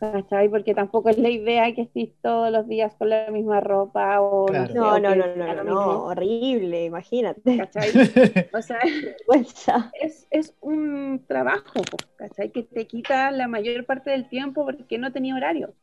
[0.00, 0.48] ¿cachai?
[0.48, 4.50] Porque tampoco es la idea que estés todos los días con la misma ropa o
[4.50, 7.58] no, no, no, no, no, no, horrible, imagínate.
[7.58, 7.90] ¿cachai?
[8.54, 8.80] O sea,
[10.00, 11.82] es, es un trabajo,
[12.16, 12.50] ¿cachai?
[12.50, 15.74] Que te quita la mayor parte del tiempo porque no tenía horario.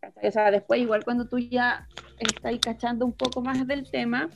[0.00, 0.28] ¿cachai?
[0.28, 4.28] O sea, después igual cuando tú ya estás cachando un poco más del tema,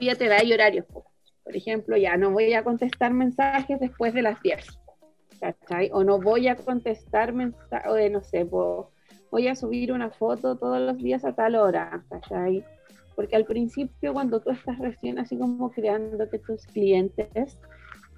[0.00, 0.86] ya te da horarios.
[1.44, 4.83] Por ejemplo, ya no voy a contestar mensajes después de las 10
[5.92, 10.98] o no voy a contestar mensajes, no sé, voy a subir una foto todos los
[10.98, 12.64] días a tal hora, ¿cachai?
[13.16, 17.58] Porque al principio cuando tú estás recién así como creando que tus clientes,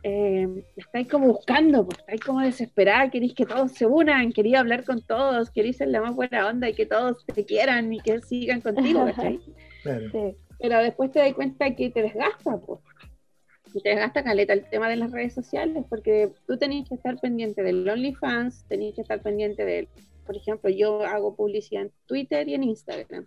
[0.02, 4.84] eh, estáis como buscando, pues, estáis como desesperada, queréis que todos se unan, quería hablar
[4.84, 8.20] con todos, queréis ser la más buena onda y que todos te quieran y que
[8.20, 9.40] sigan contigo, ¿cachai?
[10.58, 12.80] Pero después te das cuenta que te desgasta, pues
[13.80, 17.62] te gasta caleta el tema de las redes sociales, porque tú tenés que estar pendiente
[17.62, 19.88] del OnlyFans, tenés que estar pendiente de,
[20.24, 23.26] por ejemplo, yo hago publicidad en Twitter y en Instagram,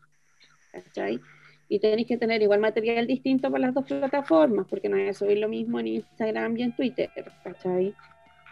[0.72, 1.20] ¿cachai?
[1.68, 5.14] Y tenéis que tener igual material distinto para las dos plataformas, porque no voy a
[5.14, 7.10] subir lo mismo en Instagram y en Twitter,
[7.44, 7.94] ¿cachai?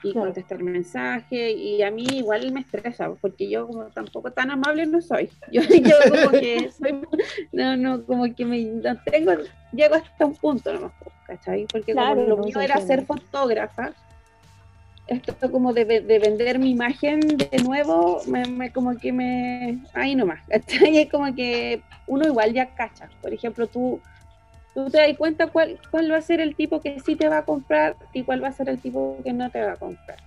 [0.03, 4.86] y contestar mensajes y a mí igual me estresa porque yo como tampoco tan amable
[4.86, 7.01] no soy yo, yo como que soy
[7.51, 9.31] no no como que me no tengo
[9.73, 10.93] llego hasta un punto nomás
[11.27, 11.67] ¿cachai?
[11.71, 13.91] porque como lo mío era ser fotógrafa
[15.07, 20.41] esto como de, de, vender mi imagen de nuevo me, como que me ahí nomás
[20.49, 20.97] ¿cachai?
[20.97, 24.01] es como que uno igual ya cacha por ejemplo tú
[24.77, 27.39] tú te das cuenta cuál, cuál va a ser el tipo que sí te va
[27.39, 30.19] a comprar y cuál va a ser el tipo que no te va a comprar.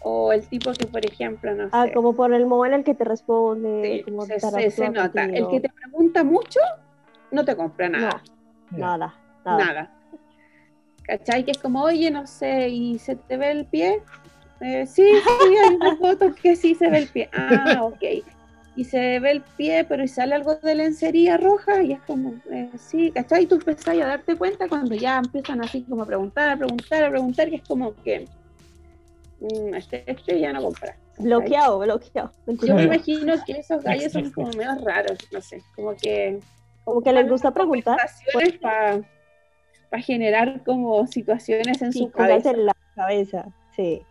[0.00, 2.94] O el tipo que, por ejemplo, no ah, como por el modo en el que
[2.94, 4.02] te responde.
[4.70, 5.24] se, nota.
[5.24, 6.60] El que te pregunta mucho,
[7.30, 8.22] no te compra nada.
[8.70, 9.14] nada,
[9.56, 9.64] nada.
[9.64, 9.94] Nada.
[11.02, 11.44] ¿Cachai?
[11.44, 14.02] Que es como, oye, no sé, ¿y se te ve el pie?
[14.60, 17.30] Eh, sí, sí, hay una foto que sí se ve el pie.
[17.32, 18.24] Ah, ok
[18.78, 22.34] y se ve el pie, pero y sale algo de lencería roja, y es como,
[22.48, 23.42] eh, sí, ¿cachai?
[23.42, 27.02] Y tú empezás a darte cuenta cuando ya empiezan así como a preguntar, a preguntar,
[27.02, 28.28] a preguntar, y es como que
[29.40, 30.96] mm, este, este, ya no compra.
[31.18, 32.30] Bloqueado, bloqueado.
[32.46, 36.38] Yo me imagino que esos gallos son como medio raros, no sé, como que...
[36.84, 37.98] Como que les gusta preguntar.
[38.62, 39.00] Para
[39.98, 42.50] generar como situaciones en su cabeza.
[42.50, 44.02] en la cabeza, sí.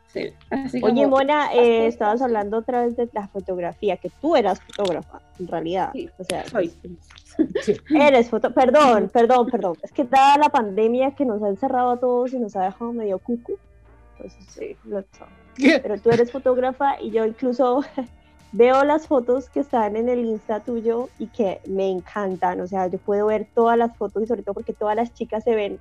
[0.82, 5.48] Oye, Mona, eh, estabas hablando otra vez de la fotografía, que tú eras fotógrafa, en
[5.48, 5.92] realidad.
[6.18, 6.44] o sea,
[8.08, 9.76] eres foto, perdón, perdón, perdón.
[9.84, 12.94] Es que dada la pandemia que nos ha encerrado a todos y nos ha dejado
[12.94, 13.58] medio cucu,
[14.18, 15.04] pues sí, lo
[15.82, 17.84] Pero tú eres fotógrafa y yo incluso
[18.58, 22.60] veo las fotos que están en el Insta tuyo y que me encantan.
[22.62, 25.44] O sea, yo puedo ver todas las fotos y sobre todo porque todas las chicas
[25.44, 25.80] se ven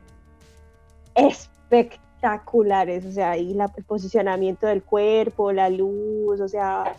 [1.14, 6.96] espectaculares o sea, y la, el posicionamiento del cuerpo, la luz, o sea,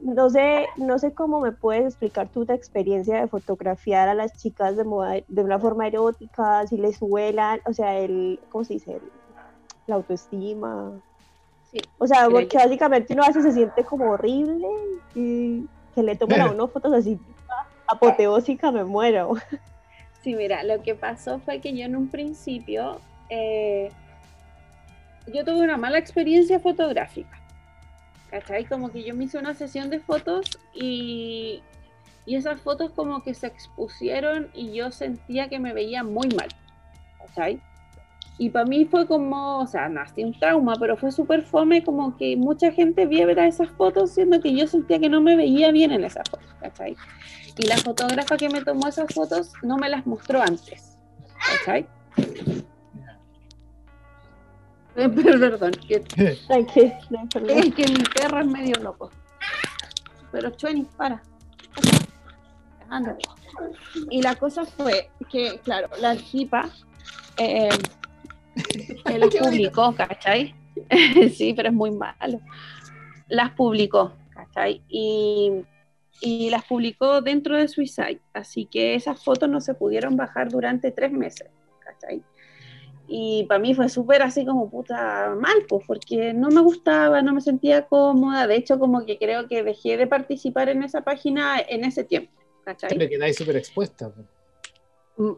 [0.00, 4.76] no sé, no sé cómo me puedes explicar tu experiencia de fotografiar a las chicas
[4.76, 9.00] de, moda, de una forma erótica, si les suelan, o sea, el, ¿cómo se dice?
[9.88, 10.92] la autoestima.
[11.78, 14.66] Sí, o sea, porque básicamente uno a veces se siente como horrible
[15.14, 17.18] y que le toman a uno fotos así
[17.86, 19.34] apoteósica, me muero.
[20.20, 23.90] Sí, mira, lo que pasó fue que yo en un principio eh,
[25.32, 27.38] yo tuve una mala experiencia fotográfica.
[28.30, 28.64] ¿Cachai?
[28.64, 31.62] Como que yo me hice una sesión de fotos y,
[32.26, 36.48] y esas fotos como que se expusieron y yo sentía que me veía muy mal.
[37.18, 37.62] ¿Cachai?
[38.38, 42.16] Y para mí fue como, o sea, nací un trauma, pero fue súper fome como
[42.16, 45.90] que mucha gente viera esas fotos siendo que yo sentía que no me veía bien
[45.90, 46.96] en esas fotos, ¿cachai?
[47.56, 50.96] Y la fotógrafa que me tomó esas fotos no me las mostró antes,
[51.64, 51.86] ¿cachai?
[54.94, 59.10] perdón, que, es que mi perro es medio loco.
[60.32, 61.22] Pero Chueni, para.
[64.10, 66.68] Y la cosa fue que, claro, la tipa
[67.36, 67.68] eh,
[69.18, 70.54] las publicó, ¿cachai?
[71.34, 72.40] sí, pero es muy malo.
[73.28, 74.82] Las publicó, ¿cachai?
[74.88, 75.64] Y,
[76.20, 78.20] y las publicó dentro de Suicide.
[78.32, 81.48] Así que esas fotos no se pudieron bajar durante tres meses,
[81.80, 82.22] ¿cachai?
[83.10, 87.32] Y para mí fue súper así como puta mal, pues, porque no me gustaba, no
[87.32, 88.46] me sentía cómoda.
[88.46, 92.32] De hecho, como que creo que dejé de participar en esa página en ese tiempo.
[92.64, 92.98] ¿cachai?
[92.98, 94.08] Te quedáis súper expuesta.
[94.08, 94.37] Mm,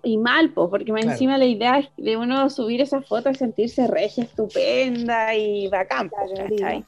[0.03, 3.87] y mal, pues, porque encima la idea es de uno subir esas fotos y sentirse
[3.87, 6.85] regia, estupenda y bacán, ¿cachai?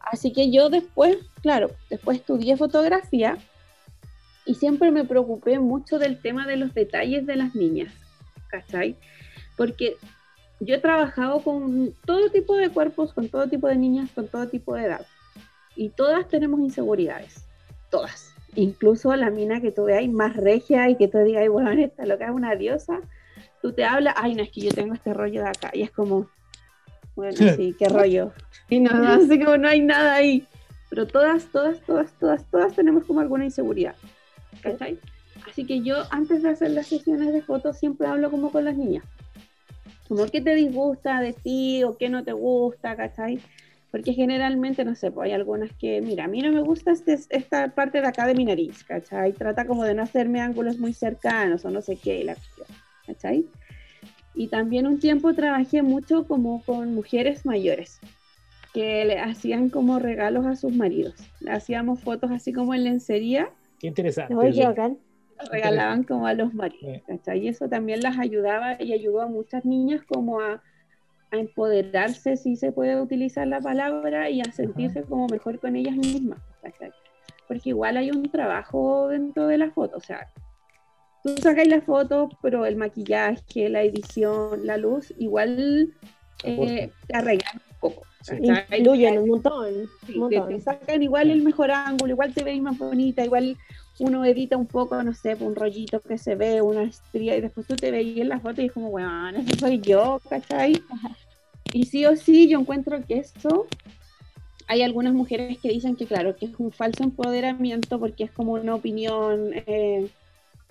[0.00, 3.36] Así que yo después, claro, después estudié fotografía
[4.44, 7.92] y siempre me preocupé mucho del tema de los detalles de las niñas,
[8.48, 8.96] ¿cachai?
[9.56, 9.96] porque
[10.60, 14.46] yo he trabajado con todo tipo de cuerpos, con todo tipo de niñas, con todo
[14.46, 15.06] tipo de edad.
[15.74, 17.46] Y todas tenemos inseguridades,
[17.90, 18.34] todas.
[18.56, 22.06] Incluso la mina que tú veas más regia y que tú digas, ay, bueno, esta
[22.06, 23.00] lo que es una diosa,
[23.62, 25.70] tú te hablas, ay, no, es que yo tengo este rollo de acá.
[25.72, 26.28] Y es como,
[27.14, 28.32] bueno, sí, qué rollo.
[28.68, 30.44] Y no, así como no hay nada ahí.
[30.90, 33.94] Pero todas, todas, todas, todas, todas tenemos como alguna inseguridad.
[34.60, 34.98] ¿Cachai?
[35.48, 38.76] Así que yo antes de hacer las sesiones de fotos siempre hablo como con las
[38.76, 39.04] niñas
[40.08, 43.40] como qué te disgusta de ti o qué no te gusta, ¿cachai?
[43.96, 47.18] Porque generalmente, no sé, pues hay algunas que, mira, a mí no me gusta este,
[47.30, 49.32] esta parte de acá de mi nariz, ¿cachai?
[49.32, 52.66] Trata como de no hacerme ángulos muy cercanos o no sé qué, la cuestión,
[53.06, 53.46] ¿cachai?
[54.34, 57.98] Y también un tiempo trabajé mucho como con mujeres mayores,
[58.74, 61.14] que le hacían como regalos a sus maridos.
[61.40, 63.48] Le hacíamos fotos así como en lencería.
[63.78, 64.34] Qué interesante
[65.50, 67.02] regalaban como a los maridos,
[67.34, 70.62] Y eso también las ayudaba y ayudó a muchas niñas como a,
[71.30, 76.38] empoderarse, si se puede utilizar la palabra, y a sentirse como mejor con ellas mismas,
[77.48, 80.30] Porque igual hay un trabajo dentro de la foto, o sea,
[81.22, 85.92] tú sacas la foto, pero el maquillaje, la edición, la luz, igual
[86.44, 88.02] eh, te arreglan un poco.
[88.70, 89.88] Incluyen un montón.
[90.30, 93.56] Te, sacan igual el mejor ángulo, igual te veis más bonita, igual
[93.98, 97.66] uno edita un poco, no sé, un rollito que se ve, una estría, y después
[97.66, 100.82] tú te veis en la foto y es como, bueno, ese soy yo, ¿cachai?
[101.72, 103.66] Y sí o sí, yo encuentro que esto,
[104.68, 108.52] hay algunas mujeres que dicen que, claro, que es un falso empoderamiento porque es como
[108.52, 110.08] una opinión eh,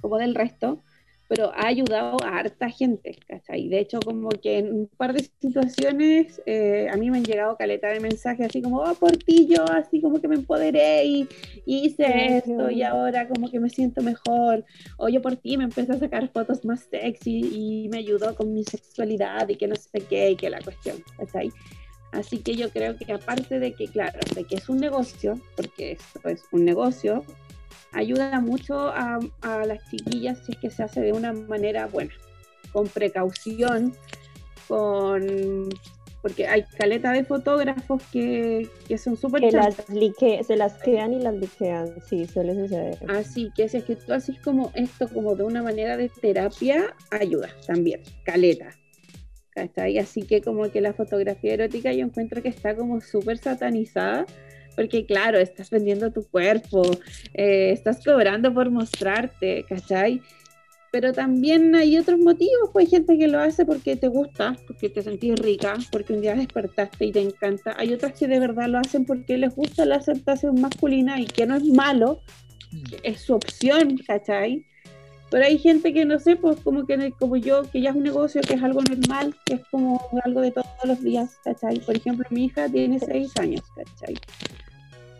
[0.02, 0.80] como del resto,
[1.28, 3.68] pero ha ayudado a harta gente, ¿cachai?
[3.68, 7.58] De hecho, como que en un par de situaciones eh, a mí me han llegado
[7.58, 11.28] caleta de mensajes así como, oh, por ti yo, así como que me empoderé y,
[11.66, 14.64] hice esto y ahora como que me siento mejor.
[14.98, 18.54] O yo por ti me empecé a sacar fotos más sexy y me ayudó con
[18.54, 21.52] mi sexualidad y que no sé qué y que la cuestión, ¿cachai?
[22.12, 25.94] Así que yo creo que aparte de que, claro, de que es un negocio, porque
[25.94, 27.26] esto es un negocio,
[27.96, 29.20] ayuda mucho a,
[29.66, 32.14] las chiquillas si es que se hace de una manera buena,
[32.72, 33.94] con precaución,
[34.68, 35.70] con
[36.22, 41.36] porque hay caleta de fotógrafos que, son súper que las se las quedan y las
[41.36, 42.98] liquean, sí, suele suceder.
[43.10, 46.96] Así que si es que tú haces como esto como de una manera de terapia,
[47.12, 48.72] ayuda también, caleta.
[50.02, 54.26] Así que como que la fotografía erótica yo encuentro que está como súper satanizada
[54.76, 56.84] porque claro, estás vendiendo tu cuerpo,
[57.34, 60.22] eh, estás cobrando por mostrarte, ¿cachai?
[60.92, 64.90] Pero también hay otros motivos, pues hay gente que lo hace porque te gusta, porque
[64.90, 67.76] te sentís rica, porque un día despertaste y te encanta.
[67.78, 71.46] Hay otras que de verdad lo hacen porque les gusta la aceptación masculina y que
[71.46, 72.22] no es malo,
[72.72, 72.84] mm.
[73.04, 74.66] es su opción, ¿cachai?
[75.32, 78.04] Pero hay gente que no sé, pues como que como yo, que ya es un
[78.04, 81.80] negocio, que es algo normal, que es como algo de todos los días, ¿cachai?
[81.80, 84.16] Por ejemplo, mi hija tiene seis años, ¿cachai?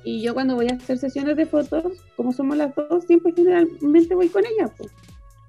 [0.06, 1.84] Y yo cuando voy a hacer sesiones de fotos,
[2.16, 4.72] como somos las dos, siempre generalmente voy con ella.
[4.78, 4.92] Pues.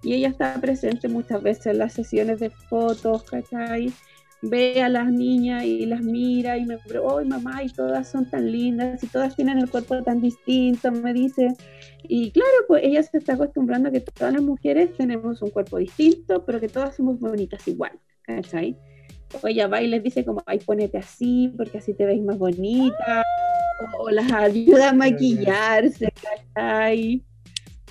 [0.03, 3.93] Y ella está presente muchas veces en las sesiones de fotos, ¿cachai?
[4.41, 7.65] Ve a las niñas y las mira y me dice, ¡ay mamá!
[7.65, 11.49] Y todas son tan lindas y todas tienen el cuerpo tan distinto, me dice.
[12.05, 15.77] Y claro, pues ella se está acostumbrando a que todas las mujeres tenemos un cuerpo
[15.79, 17.93] distinto, pero que todas somos bonitas igual,
[18.23, 18.79] ¿cachai?
[19.43, 22.39] O ella va y les dice como, ay, ponete así, porque así te veis más
[22.39, 23.23] bonita
[23.99, 26.13] o, las ayuda a maquillarse,
[26.55, 27.23] ¿cachai?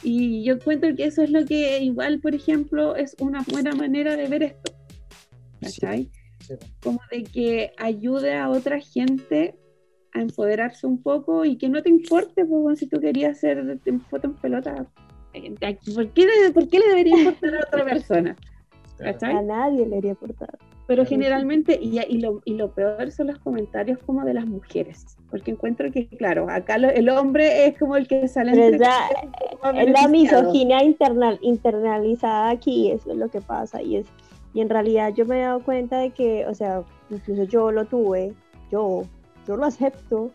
[0.03, 4.15] Y yo encuentro que eso es lo que igual, por ejemplo, es una buena manera
[4.15, 4.73] de ver esto,
[5.61, 6.09] ¿cachai?
[6.81, 9.55] Como de que ayude a otra gente
[10.13, 13.79] a empoderarse un poco y que no te importe, pues, si tú querías hacer
[14.09, 14.87] foto en pelota,
[15.95, 18.35] ¿por qué, ¿por qué le debería importar a otra persona?
[18.97, 20.57] A nadie le debería importar.
[20.87, 25.17] Pero generalmente, y, y, lo, y, lo, peor son los comentarios como de las mujeres,
[25.31, 28.51] porque encuentro que, claro, acá el hombre es como el que sale...
[28.51, 29.09] Pero ya,
[29.73, 34.07] es la misoginia internal, internalizada aquí, eso es lo que pasa, y, es,
[34.53, 37.85] y en realidad yo me he dado cuenta de que, o sea, incluso yo lo
[37.85, 38.35] tuve,
[38.71, 39.01] yo,
[39.47, 40.29] yo lo acepto,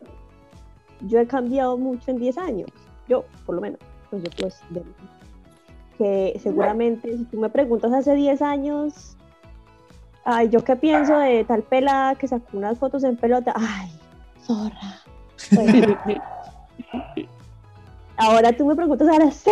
[1.06, 2.70] yo he cambiado mucho en 10 años,
[3.08, 3.78] yo, por lo menos,
[4.10, 4.60] pues yo pues,
[5.96, 9.16] que seguramente si tú me preguntas hace 10 años
[10.32, 13.52] Ay, yo qué pienso de tal pelada que sacó unas fotos en pelota.
[13.56, 13.90] Ay,
[14.42, 15.02] zorra.
[18.16, 19.50] ahora tú me preguntas, ahora sí,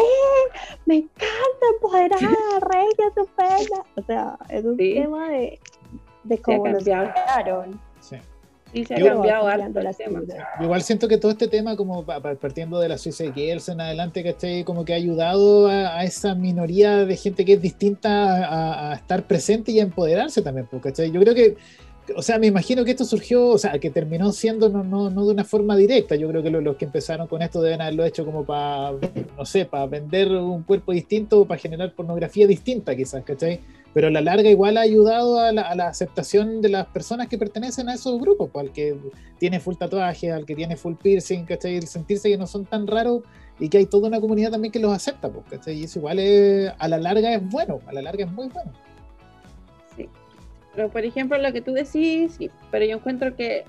[0.86, 2.20] me encanta empoderar,
[2.60, 3.84] reina, estupenda.
[3.96, 5.58] O sea, es un tema de,
[6.24, 7.80] de cómo nos cambiaron.
[8.72, 9.48] Y se ha cambiado
[10.60, 14.64] Igual siento que todo este tema, como partiendo de la Suiza Girls en adelante, ¿cachai?
[14.64, 19.72] Como que ha ayudado a, esa minoría de gente que es distinta a, estar presente
[19.72, 21.10] y a empoderarse también, pues, ¿cachai?
[21.10, 21.56] Yo creo que
[22.16, 25.26] o sea, me imagino que esto surgió, o sea, que terminó siendo no, no, no
[25.26, 26.14] de una forma directa.
[26.16, 28.92] Yo creo que los, que empezaron con esto deben haberlo hecho como para,
[29.36, 33.60] no sé, para vender un cuerpo distinto o para generar pornografía distinta, quizás, ¿cachai?
[33.94, 37.88] Pero a la larga igual ha ayudado a la, aceptación de las personas que pertenecen
[37.88, 38.96] a esos grupos, pues, al que
[39.38, 41.76] tiene full tatuaje, al que tiene full piercing, ¿cachai?
[41.76, 43.22] El sentirse que no son tan raros
[43.58, 45.78] y que hay toda una comunidad también que los acepta, pues, ¿cachai?
[45.78, 48.72] Y eso igual es, a la larga es bueno, a la larga es muy bueno.
[50.78, 53.64] Pero por ejemplo, lo que tú decís, sí, pero yo encuentro que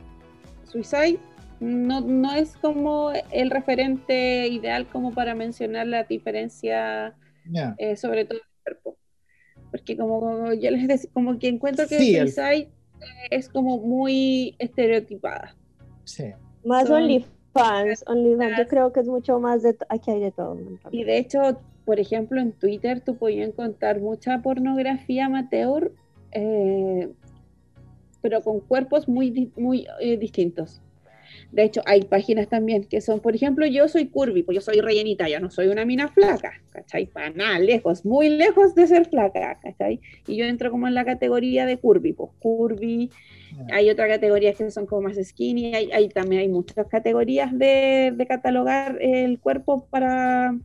[0.66, 1.18] Suicide
[1.60, 7.16] no, no es como el referente ideal como para mencionar la diferencia,
[7.80, 8.99] eh, sobre todo el cuerpo.
[9.72, 12.70] Porque como yo les decía, como que encuentro que Suicide
[13.30, 15.56] es como muy estereotipada.
[16.04, 16.26] Sí.
[16.66, 20.58] Más OnlyFans, OnlyFans, yo creo que es mucho más de, aquí hay de todo.
[20.92, 25.92] Y de hecho, por ejemplo, en Twitter tú podías encontrar mucha pornografía amateur
[26.32, 27.10] eh,
[28.22, 30.82] pero con cuerpos muy, muy eh, distintos.
[31.52, 34.82] De hecho, hay páginas también que son, por ejemplo, yo soy curvy, pues yo soy
[34.82, 37.06] rellenita, ya no soy una mina flaca, ¿cachai?
[37.08, 40.00] Para nada, lejos, muy lejos de ser flaca, ¿cachai?
[40.28, 43.10] Y yo entro como en la categoría de curvy, pues curvy,
[43.72, 48.28] hay otras categorías que son como más skinny, hay, también hay muchas categorías de, de
[48.28, 50.56] catalogar el cuerpo para,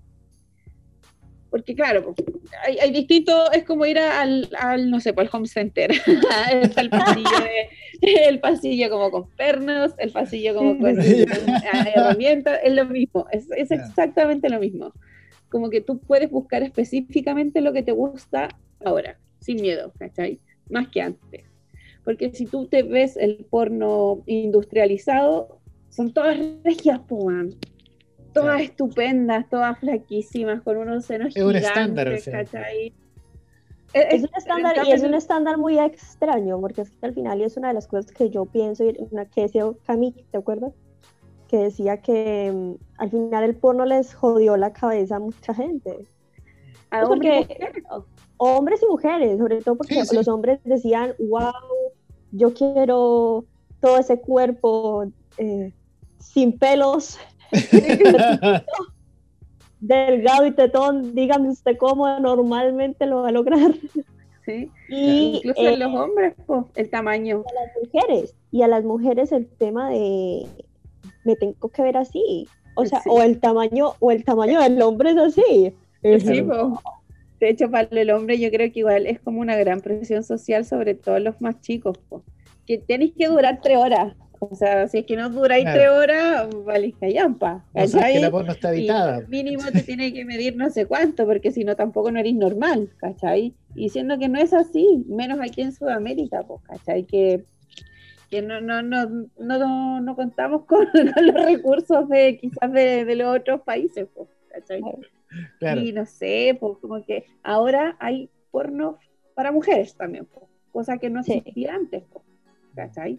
[1.55, 2.17] porque claro,
[2.65, 5.93] hay, hay distinto, es como ir al, al no sé, pues, al home center,
[6.75, 7.29] el pasillo,
[8.01, 13.71] el pasillo como con pernos, el pasillo como con herramientas, es lo mismo, es, es
[13.71, 14.93] exactamente lo mismo.
[15.49, 18.49] Como que tú puedes buscar específicamente lo que te gusta
[18.85, 20.41] ahora, sin miedo, ¿cachai?
[20.69, 21.45] Más que antes.
[22.03, 26.99] Porque si tú te ves el porno industrializado, son todas regias,
[28.35, 32.93] Todas estupendas, todas flaquísimas, con unos senos es gigantes, un estándar, ¿cachai?
[33.95, 37.45] Es, un estándar y es un estándar muy extraño, porque es que al final y
[37.45, 40.73] es una de las cosas que yo pienso, una que decía Camille, ¿te acuerdas?
[41.47, 46.09] Que decía que mm, al final el porno les jodió la cabeza a mucha gente.
[46.91, 51.53] A hombres, y mujeres, sobre todo porque los hombres decían, wow,
[52.33, 53.45] yo quiero
[53.81, 55.07] todo ese cuerpo
[55.39, 55.73] eh,
[56.19, 57.19] sin pelos,
[59.81, 63.75] delgado y tetón, dígame usted cómo normalmente lo va a lograr.
[64.45, 67.45] Sí, y, incluso en los eh, hombres, pues, el tamaño.
[67.47, 70.47] A las mujeres, y a las mujeres el tema de
[71.25, 72.47] me tengo que ver así.
[72.77, 75.75] O sea, o el tamaño, o el tamaño del hombre es así.
[76.03, 76.43] Sí,
[77.41, 80.65] De hecho, para el hombre yo creo que igual es como una gran presión social,
[80.65, 81.99] sobre todo los más chicos,
[82.67, 84.15] que tenéis que durar tres horas.
[84.51, 87.65] O sea, si es que no duráis tres horas, valís callampa.
[87.73, 89.23] O sea, que la voz no está editada.
[89.29, 92.91] mínimo te tiene que medir no sé cuánto, porque si no tampoco no eres normal,
[92.99, 93.55] ¿cachai?
[93.75, 97.05] Y siendo que no es así, menos aquí en Sudamérica, pues, ¿cachai?
[97.05, 97.45] Que,
[98.31, 99.07] que no, no, no,
[99.39, 104.83] no, no contamos con, los recursos de quizás de, los otros países, pues, ¿cachai?
[105.83, 108.99] Y no sé, pues como que ahora hay porno
[109.35, 112.25] para mujeres también, pues, cosa que no existía antes, pues,
[112.75, 113.19] ¿cachai?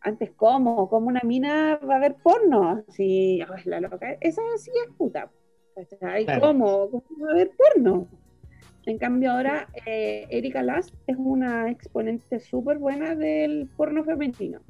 [0.00, 4.94] Antes cómo, como una mina va a ver porno, así, la loca, esa sí es
[4.96, 5.30] puta,
[6.40, 6.90] ¿Cómo?
[6.90, 8.06] ¿Cómo va a ver porno?
[8.86, 14.60] En cambio ahora eh, Erika Last es una exponente súper buena del porno femenino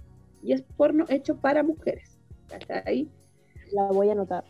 [0.43, 2.19] y es porno hecho para mujeres,
[2.85, 3.09] ahí
[3.73, 4.45] La voy a anotar.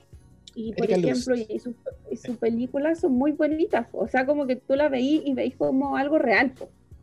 [0.54, 1.76] Y por ejemplo, y sus
[2.20, 5.96] su películas son muy bonitas, o sea, como que tú la veís y veis como
[5.96, 6.52] algo real,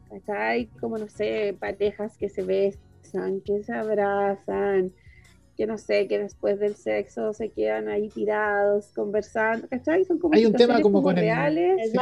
[0.10, 0.66] ¿cachai?
[0.82, 2.44] Como, no sé, parejas que se
[3.14, 4.94] ven que se abrazan,
[5.56, 10.06] que no sé, que después del sexo se quedan ahí tirados, conversando, ¿cachai?
[10.06, 11.92] Son como hay un tema como, con reales.
[11.94, 12.00] El,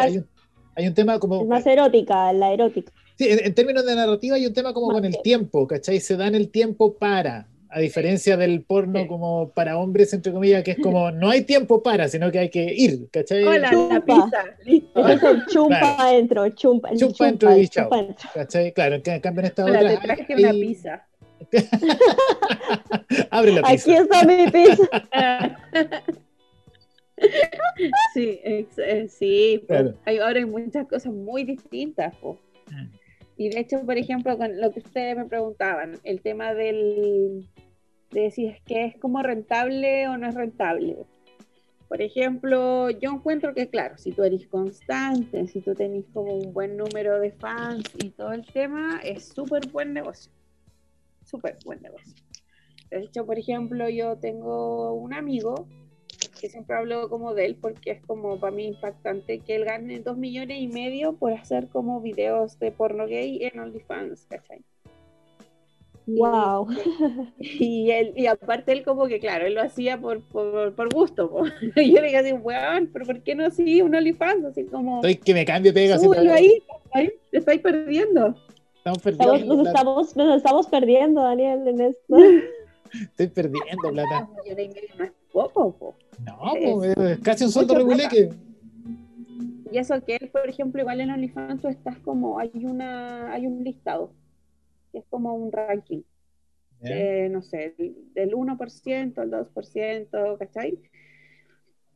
[0.75, 1.41] hay, un, tema como...
[1.41, 2.91] Es más erótica, la erótica.
[3.17, 5.99] Sí, en, términos de narrativa hay un tema como con el tiempo, ¿cachai?
[6.01, 10.71] Se dan el tiempo para, a diferencia del porno como para hombres, entre comillas, que
[10.71, 13.43] es como no hay tiempo para, sino que hay que ir, ¿cachai?
[13.43, 15.03] Hola, la pizza, listo.
[15.49, 17.89] chumpa adentro, chumpa, chumpa, chumpa dentro y chao.
[18.33, 18.71] ¿cachai?
[18.71, 19.89] Claro, en cambio en esta Hola, otra...
[19.89, 20.43] te traje hay...
[20.45, 21.05] una pizza.
[23.31, 23.73] Abre la pizza.
[23.73, 25.59] Aquí está mi pizza.
[28.13, 29.95] sí, eh, sí, claro.
[30.05, 32.15] hay, ahora hay muchas cosas muy distintas.
[32.15, 32.39] Po.
[32.67, 32.85] Mm.
[33.35, 37.45] Y de hecho, por ejemplo, con lo que ustedes me preguntaban, el tema del,
[38.15, 40.95] de si es que es como rentable o no es rentable.
[41.89, 46.53] Por ejemplo, yo encuentro que, claro, si tú eres constante, si tú tenés como un
[46.53, 50.31] buen número de fans y todo el tema, es súper buen negocio.
[51.25, 52.15] Súper buen negocio.
[52.89, 55.67] De hecho, por ejemplo, yo tengo un amigo
[56.39, 59.99] que siempre hablo como de él porque es como para mí impactante que él gane
[59.99, 64.63] dos millones y medio por hacer como videos de porno gay en OnlyFans, ¿cachai?
[66.07, 66.67] Wow.
[67.39, 71.43] Y, él, y aparte él como que, claro, él lo hacía por, por, gusto.
[71.75, 74.45] Y yo le dije así, weón, pero ¿por qué no así un OnlyFans?
[74.45, 74.97] Así como...
[74.97, 75.97] Estoy que me cambie pega.
[76.31, 76.61] ahí,
[76.93, 78.35] ahí, te estáis perdiendo.
[78.77, 79.55] Estamos perdiendo.
[79.55, 82.15] nos, estamos, nos estamos perdiendo, Daniel, en esto.
[82.93, 84.29] Estoy perdiendo plata.
[84.97, 88.29] No es poco, No, es casi un sueldo reguleque.
[89.71, 93.47] Y eso que él, por ejemplo, igual en OnlyFans tú estás como, hay una, hay
[93.47, 94.11] un listado
[94.95, 96.01] es como un ranking.
[96.81, 97.75] no sé,
[98.13, 100.79] del 1% al 2%, ¿cachai?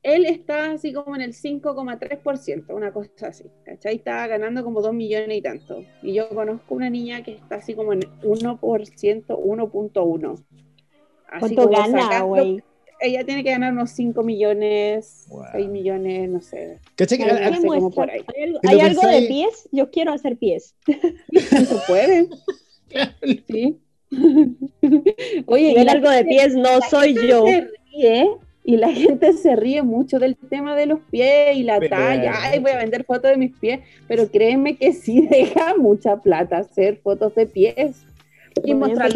[0.01, 3.95] Él está así como en el 5,3%, una cosa así, ¿cachai?
[3.97, 5.83] Está ganando como 2 millones y tanto.
[6.01, 10.45] Y yo conozco una niña que está así como en 1%, 1.1.
[11.39, 12.63] ¿Cuánto gana, güey?
[13.01, 16.79] Ella tiene que ganar unos 5 millones, 6 millones, no sé.
[16.95, 17.21] ¿Cachai?
[17.21, 19.69] ¿Hay, algo, de pies?
[19.71, 20.75] Yo quiero hacer pies.
[20.85, 22.29] Se puede.
[23.47, 23.77] Sí.
[25.45, 27.45] Oye, y algo de pies no soy yo.
[28.63, 32.33] y la gente se ríe mucho del tema de los pies y la talla.
[32.35, 33.81] Ay, voy a vender fotos de mis pies.
[34.07, 38.03] Pero créeme que sí deja mucha plata hacer fotos de pies.
[38.63, 39.11] Y mostrar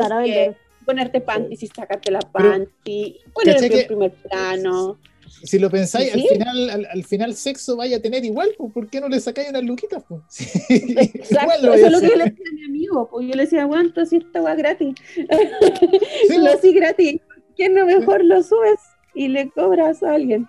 [0.86, 4.98] ponerte panties y sacarte la panty, ponerte en primer plano
[5.28, 9.02] si lo pensáis, al final, al, final sexo vaya a tener igual, pues, ¿por qué
[9.02, 10.04] no le sacáis unas luquitas?
[10.08, 10.70] Pues?
[10.70, 13.62] Exacto, eso es lo que yo le decía a mi amigo, pues yo le decía,
[13.64, 14.96] aguanto si esta va gratis.
[16.28, 17.22] Sí, lo sí gratis,
[17.56, 18.80] ¿qué no mejor lo subes
[19.14, 20.48] y le cobras a alguien?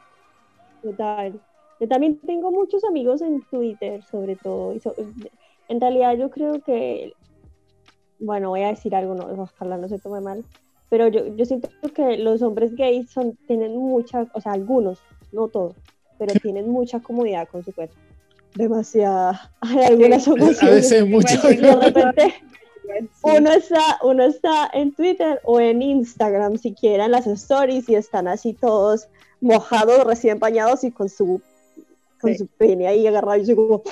[0.83, 1.41] Total.
[1.81, 4.75] Yo también tengo muchos amigos en Twitter, sobre todo.
[5.69, 7.13] en realidad yo creo que,
[8.19, 10.45] bueno, voy a decir algo, no, ojalá no se tome mal,
[10.95, 15.01] pero yo, yo siento que los hombres gays son, tienen mucha, o sea, algunos,
[15.33, 15.75] no todos,
[16.21, 17.97] pero tienen mucha comodidad con su cuerpo.
[18.55, 19.51] Demasiada.
[19.61, 20.63] Hay algunas ocasiones.
[20.63, 21.49] A veces mucho.
[21.49, 22.35] De repente,
[23.23, 28.29] uno está, uno está en Twitter o en Instagram, siquiera en las stories, y están
[28.29, 29.09] así todos
[29.41, 31.43] mojados, recién bañados y con su,
[32.21, 33.83] con su pene ahí agarrado y como...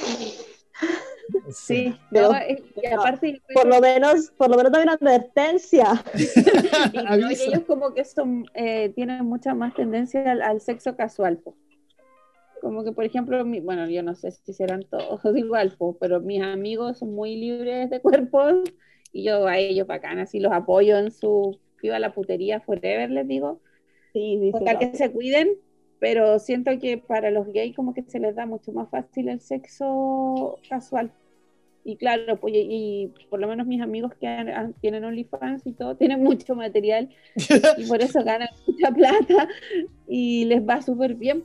[1.50, 6.04] Sí, y aparte, por lo menos, por lo menos hay una advertencia.
[6.92, 6.98] y,
[7.48, 11.40] ellos como que son, eh, tienen mucha más tendencia al, sexo casual.
[12.60, 16.98] Como que, por ejemplo, bueno, yo no sé si serán todos igual, pero mis amigos
[16.98, 18.54] son muy libres de cuerpos
[19.12, 23.26] y yo a ellos bacán, así los apoyo en su viva la putería forever, les
[23.26, 23.60] digo.
[24.12, 25.56] Sí, sí, que se cuiden,
[26.02, 29.38] pero siento que para los gays como que se les da mucho más fácil el
[29.40, 31.12] sexo casual.
[31.84, 34.26] Y claro, pues, y, por lo menos mis amigos que
[34.80, 37.08] tienen OnlyFans y todo, tienen mucho material
[37.78, 39.48] y por eso ganan mucha plata
[40.08, 41.44] y les va súper bien.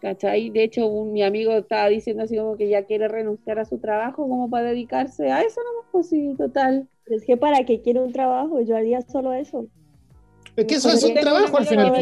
[0.00, 0.50] ¿Cachai?
[0.50, 4.28] De hecho, mi amigo estaba diciendo así como que ya quiere renunciar a su trabajo
[4.28, 6.86] como para dedicarse a eso, no pues sí, total.
[7.06, 9.66] Es que para qué quiere un trabajo, yo haría solo eso.
[10.54, 11.92] Es que eso es un trabajo al final.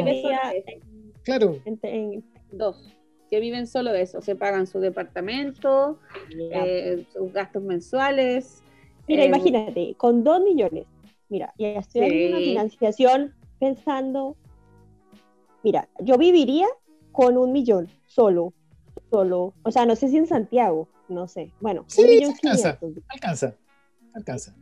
[1.26, 1.58] Claro.
[1.64, 2.88] En, dos,
[3.28, 5.98] que viven solo de eso, se pagan su departamento,
[6.30, 8.62] eh, sus gastos mensuales.
[9.08, 10.86] Mira, eh, imagínate, con dos millones,
[11.28, 14.36] mira, y estoy en una financiación pensando,
[15.62, 16.66] mira, yo viviría
[17.12, 18.54] con un millón solo,
[19.10, 23.56] solo, o sea, no sé si en Santiago, no sé, bueno, un millón alcanza, alcanza,
[24.14, 24.56] alcanza.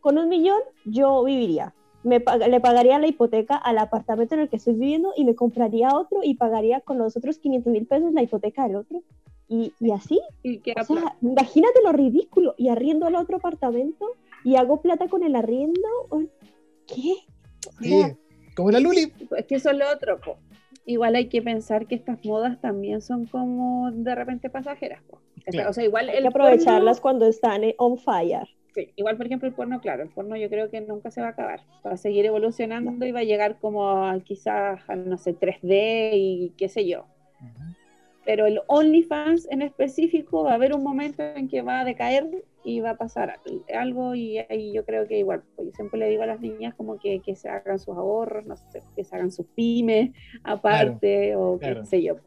[0.00, 4.56] Con un millón yo viviría, me le pagaría la hipoteca al apartamento en el que
[4.56, 8.22] estoy viviendo y me compraría otro y pagaría con los otros 500 mil pesos la
[8.22, 9.02] hipoteca del otro.
[9.48, 14.06] Y, y así, ¿Y o sea, imagínate lo ridículo, y arriendo al otro apartamento
[14.44, 15.88] y hago plata con el arriendo.
[16.86, 17.14] ¿Qué?
[17.80, 18.02] Sí,
[18.54, 19.12] como la Luli.
[19.36, 20.20] Es que eso es lo otro,
[20.84, 25.02] igual hay que pensar que estas modas también son como de repente pasajeras.
[25.68, 28.48] O sea, igual hay que aprovecharlas cuando están on fire.
[28.78, 31.26] Sí, igual por ejemplo el porno, claro, el porno yo creo que nunca se va
[31.26, 35.34] a acabar, va a seguir evolucionando y va a llegar como quizás a, no sé,
[35.36, 37.06] 3D y qué sé yo.
[38.24, 42.44] Pero el OnlyFans en específico va a haber un momento en que va a decaer
[42.62, 43.40] y va a pasar
[43.74, 46.72] algo y ahí yo creo que igual, pues yo siempre le digo a las niñas
[46.76, 50.12] como que, que se hagan sus ahorros, no sé, que se hagan sus pymes
[50.44, 52.18] aparte o qué sé yo,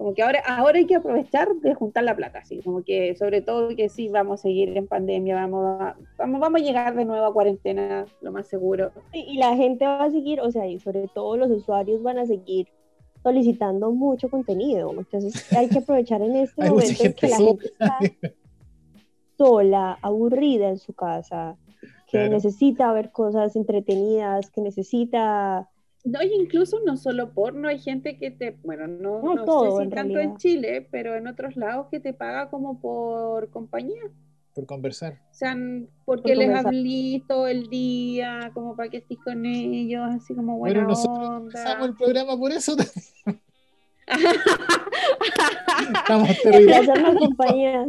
[0.00, 3.42] Como que ahora, ahora hay que aprovechar de juntar la plata, así como que sobre
[3.42, 7.04] todo que sí vamos a seguir en pandemia, vamos a, vamos, vamos a llegar de
[7.04, 8.92] nuevo a cuarentena, lo más seguro.
[9.12, 12.16] Y, y la gente va a seguir, o sea, y sobre todo los usuarios van
[12.16, 12.68] a seguir
[13.22, 14.90] solicitando mucho contenido.
[14.96, 17.98] Entonces hay que aprovechar en este momento en que la gente está
[19.36, 21.58] sola, aburrida en su casa,
[22.10, 25.68] que necesita ver cosas entretenidas, que necesita...
[26.04, 30.18] No, incluso no solo porno, hay gente que te, bueno, no, no, sé si tanto
[30.18, 34.02] en Chile, pero en otros lados que te paga como por compañía
[34.54, 35.20] por conversar.
[35.30, 35.56] O sea,
[36.04, 40.80] porque les hablé todo el día, como para que estés con ellos, así como buena
[40.80, 41.84] bueno, nosotros onda.
[41.84, 42.76] el programa por eso.
[45.94, 46.88] Estamos terribles.
[46.88, 47.86] Hacemos compañía.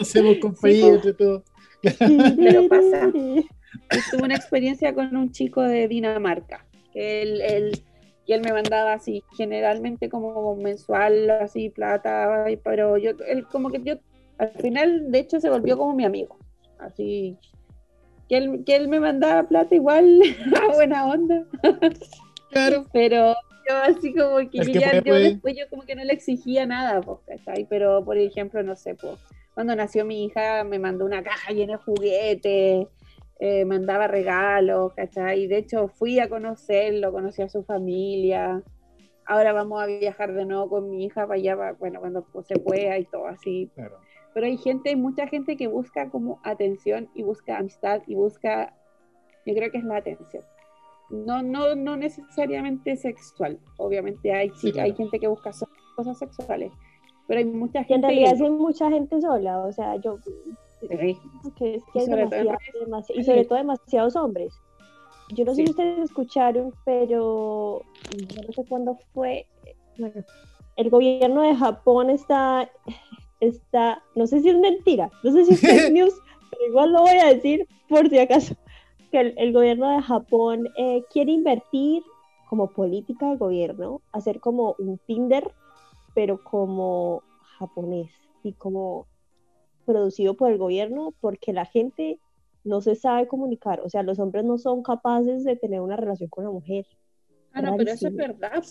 [0.00, 1.42] Hacemos compañía entre todos.
[1.82, 3.10] Pero pasa.
[3.12, 7.82] Tuve una experiencia con un chico de Dinamarca, él, él,
[8.26, 13.82] y él me mandaba así, generalmente como mensual, así plata, pero yo, él como que
[13.82, 13.98] yo
[14.38, 16.38] al final, de hecho, se volvió como mi amigo.
[16.78, 17.36] Así
[18.28, 20.20] que él, que él me mandaba plata igual
[20.62, 21.44] a buena onda.
[22.50, 22.86] Claro.
[22.92, 23.34] Pero
[23.68, 27.66] yo así como que, yo después yo como que no le exigía nada, ¿cachai?
[27.68, 29.18] Pero por ejemplo, no sé, pues,
[29.54, 32.86] cuando nació mi hija me mandó una caja llena de juguetes,
[33.38, 35.46] eh, mandaba regalos, ¿cachai?
[35.46, 38.62] De hecho fui a conocerlo, conocí a su familia.
[39.26, 42.98] Ahora vamos a viajar de nuevo con mi hija para allá, bueno, cuando se pueda
[42.98, 43.70] y todo así.
[43.74, 43.98] Claro
[44.38, 48.72] pero hay gente, mucha gente que busca como atención y busca amistad y busca,
[49.44, 50.44] yo creo que es la atención.
[51.10, 55.50] No, no, no necesariamente sexual, obviamente hay, sí, hay gente que busca
[55.96, 56.70] cosas sexuales,
[57.26, 58.06] pero hay mucha gente...
[58.06, 60.18] en realidad hay mucha gente sola, o sea, yo...
[60.80, 62.04] Que es que hay
[63.14, 64.54] y sobre todo demasiados hombres.
[65.30, 67.82] Yo no sé si ustedes escucharon, pero
[68.46, 69.46] no sé cuándo fue.
[69.98, 70.24] Bueno,
[70.76, 72.70] el gobierno de Japón está
[73.40, 76.14] está, no sé si es mentira, no sé si es fake news,
[76.50, 78.54] pero igual lo voy a decir por si acaso,
[79.10, 82.02] que el, gobierno de Japón eh, quiere invertir
[82.48, 85.50] como política de gobierno, hacer como un Tinder,
[86.14, 87.22] pero como
[87.58, 88.10] japonés
[88.42, 89.06] y como
[89.88, 92.20] producido por el gobierno, porque la gente
[92.62, 96.28] no se sabe comunicar, o sea, los hombres no son capaces de tener una relación
[96.28, 96.86] con la mujer.
[97.52, 98.62] Ah, no, pero eso es verdad,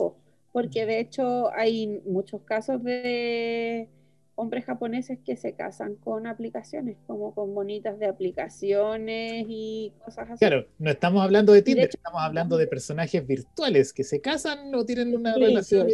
[0.53, 3.89] porque de hecho hay muchos casos de
[4.35, 10.45] hombres japoneses que se casan con aplicaciones, como con bonitas de aplicaciones y cosas así.
[10.45, 14.85] Claro, no estamos hablando de Tinder, estamos hablando de personajes virtuales que se casan o
[14.85, 15.87] tienen una relación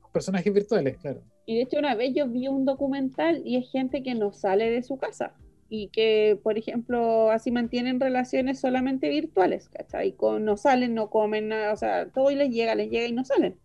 [0.00, 1.22] con personajes virtuales, claro.
[1.46, 4.70] Y de hecho una vez yo vi un documental y es gente que no sale
[4.70, 5.34] de su casa
[5.68, 10.12] y que, por ejemplo, así mantienen relaciones solamente virtuales, ¿cachai?
[10.12, 13.24] Con, no salen, no comen nada, o sea, todo les llega, les llega y no
[13.24, 13.56] salen.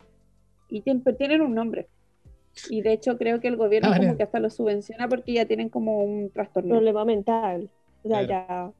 [0.68, 1.88] Y tienen un nombre.
[2.68, 5.46] Y de hecho creo que el gobierno ah, como que hasta lo subvenciona porque ya
[5.46, 6.70] tienen como un trastorno.
[6.70, 7.70] Problema mental.
[8.02, 8.72] O sea, ya...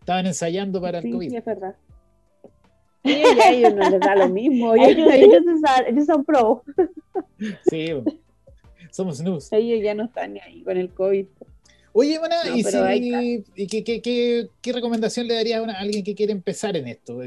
[0.00, 1.30] Estaban ensayando para el COVID.
[1.30, 1.76] Sí, es verdad.
[3.04, 4.74] Y a ellos no les da lo mismo.
[4.74, 5.42] ellos, ellos,
[5.86, 6.62] ellos son pro.
[7.70, 7.92] Sí,
[8.94, 9.52] somos news.
[9.52, 11.26] Ellos ya no están ni ahí con el COVID.
[11.96, 12.20] Oye,
[13.56, 17.20] ¿y, qué, recomendación le darías a, alguien que quiere empezar en esto?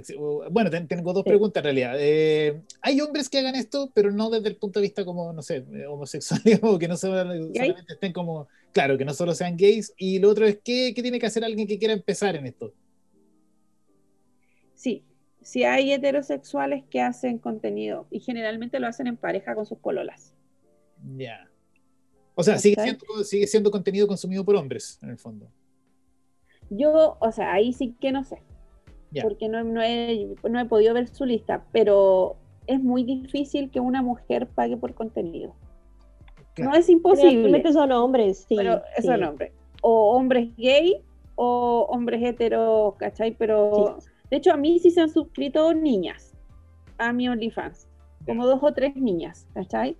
[0.49, 1.95] Bueno, tengo dos preguntas en realidad.
[1.97, 5.41] Eh, ¿Hay hombres que hagan esto, pero no desde el punto de vista como, no
[5.41, 9.93] sé, homosexual, o que no solamente estén como, claro, que no solo sean gays?
[9.97, 12.73] Y lo otro es, ¿qué, tiene que hacer alguien que quiera empezar en esto?
[14.73, 15.03] Sí,
[15.41, 20.33] si hay heterosexuales que hacen contenido y generalmente lo hacen en pareja con sus pololas.
[21.17, 21.49] Ya.
[22.39, 25.47] O sea, sigue siendo, sigue siendo contenido consumido por hombres, en el fondo.
[26.69, 28.43] Yo, o sea, ahí sí que no sé.
[29.23, 33.79] Porque no, no, he, no he podido ver su lista, pero es muy difícil que
[33.79, 35.55] una mujer pague por contenido.
[36.59, 37.73] No es imposible.
[37.73, 38.55] son hombres, sí.
[38.55, 39.51] Pero son hombres.
[39.81, 43.35] O hombres gay o hombres heteros, ¿cachai?
[43.35, 43.97] Pero
[44.29, 46.35] de hecho a mí sí se han suscrito niñas
[46.99, 47.87] a mi OnlyFans.
[48.27, 49.97] Como dos o tres niñas, ¿cachai?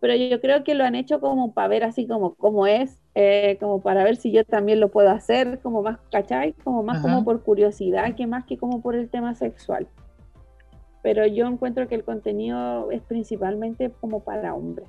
[0.00, 3.58] Pero yo creo que lo han hecho como para ver así como cómo es, eh,
[3.60, 6.54] como para ver si yo también lo puedo hacer, como más, ¿cachai?
[6.64, 9.86] Como más como por curiosidad que más que como por el tema sexual.
[11.02, 14.88] Pero yo encuentro que el contenido es principalmente como para hombres.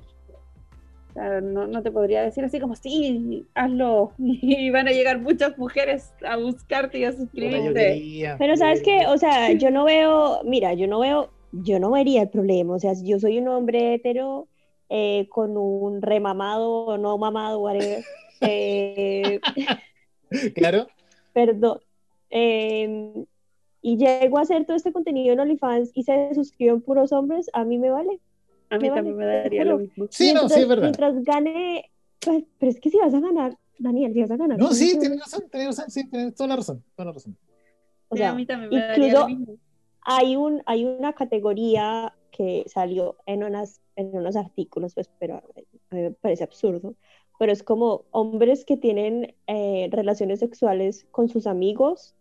[1.10, 4.12] O sea, no, no, te podría decir así como, sí, hazlo.
[4.18, 8.34] Y van a llegar muchas mujeres a buscarte y a suscribirte.
[8.38, 12.22] Pero sabes que, o sea, yo no veo, mira, yo no veo, yo no vería
[12.22, 12.74] el problema.
[12.74, 14.48] O sea, yo soy un hombre hetero
[14.94, 18.04] eh, con un remamado o no mamado, whatever.
[18.44, 19.38] Eh,
[20.56, 20.88] claro.
[21.32, 21.78] Perdón.
[22.28, 23.24] Em,
[23.80, 27.64] y llego a hacer todo este contenido en OnlyFans y se suscriben puros hombres, a
[27.64, 28.18] mí me vale.
[28.68, 30.08] A mí también me daría lo mismo.
[30.10, 30.82] Sí, no, sí, es verdad.
[30.82, 31.88] Mientras gane,
[32.18, 34.58] pues, pero es que si vas a ganar, Daniel, si vas a ganar.
[34.58, 37.36] No, sí, tienes razón, tienes razón, sí, tienes toda la razón, toda la razón.
[38.08, 39.56] O sea, a mí también me daría lo mismo.
[40.00, 45.94] Hay, un, hay una categoría que salió en unas en unos artículos, pues, pero a
[45.94, 46.94] mí me parece absurdo,
[47.38, 52.14] pero es como hombres que tienen eh, relaciones sexuales con sus amigos,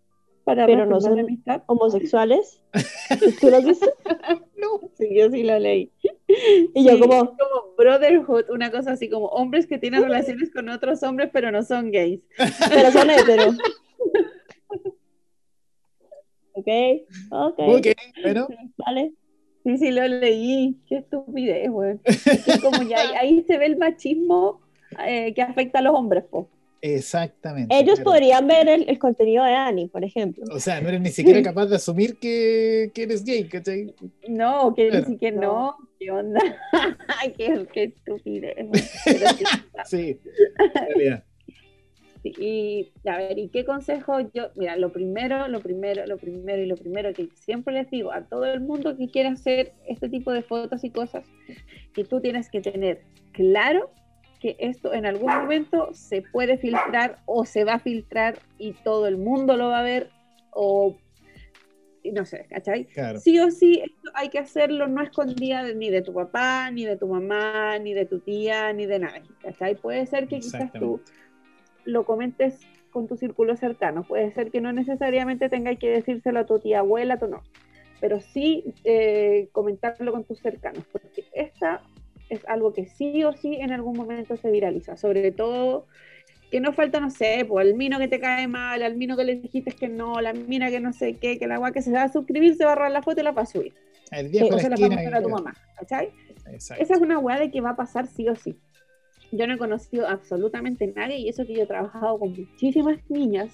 [0.43, 1.25] Para pero no son
[1.67, 2.61] homosexuales.
[3.39, 3.85] ¿Tú lo has visto?
[4.57, 5.91] no, sí, yo sí lo leí.
[6.73, 7.19] Y yo como...
[7.19, 11.63] Como brotherhood, una cosa así como hombres que tienen relaciones con otros hombres, pero no
[11.63, 12.21] son gays.
[12.69, 13.55] Pero son heteros.
[16.53, 16.67] ok,
[17.31, 17.59] ok.
[17.59, 17.87] Ok,
[18.23, 18.47] bueno.
[18.77, 19.13] Vale.
[19.63, 20.77] Sí, sí, lo leí.
[20.87, 21.99] Qué estupidez, güey.
[22.61, 24.61] como ya ahí, se ve el machismo
[25.05, 26.49] eh, que afecta a los hombres, po.
[26.81, 27.77] Exactamente.
[27.77, 30.43] Ellos podrían ver el, contenido de Annie, por ejemplo.
[30.51, 33.93] O sea, no eres ni siquiera capaz de asumir que, que eres gay, ¿cachai?
[34.27, 35.77] No, que ni siquiera no.
[35.99, 36.41] ¿Qué onda?
[37.37, 38.55] qué, qué estupidez.
[39.85, 40.19] sí,
[40.57, 41.23] en realidad.
[42.23, 44.51] Y a ver, ¿y qué consejo yo?
[44.55, 48.21] Mira, lo primero, lo primero, lo primero y lo primero que siempre les digo a
[48.25, 51.25] todo el mundo que quiere hacer este tipo de fotos y cosas,
[51.93, 53.01] que tú tienes que tener
[53.31, 53.91] claro
[54.39, 59.07] que esto en algún momento se puede filtrar o se va a filtrar y todo
[59.07, 60.09] el mundo lo va a ver
[60.51, 60.97] o
[62.03, 62.87] no sé, ¿cachai?
[63.19, 66.97] Sí o sí, esto hay que hacerlo no escondida ni de tu papá, ni de
[66.97, 69.75] tu mamá, ni de tu tía, ni de nadie, ¿cachai?
[69.75, 70.99] Puede ser que quizás tú
[71.85, 72.59] lo comentes
[72.91, 74.03] con tu círculo cercano.
[74.03, 77.41] Puede ser que no necesariamente tengas que decírselo a tu tía abuela, tú no,
[77.99, 81.81] pero sí eh, comentarlo con tus cercanos, porque esta
[82.29, 85.85] es algo que sí o sí en algún momento se viraliza, sobre todo
[86.49, 89.23] que no falta, no sé, pues el mino que te cae mal, al mino que
[89.23, 91.91] le dijiste que no, la mina que no sé qué, que la agua que se
[91.91, 93.73] va a suscribir se va a agarrar la foto y la va a subir.
[94.11, 96.09] El viejo se la va a mostrar a tu mamá, ¿cachai?
[96.51, 98.59] Esa es una weá de que va a pasar sí o sí
[99.31, 103.51] yo no he conocido absolutamente nadie y eso que yo he trabajado con muchísimas niñas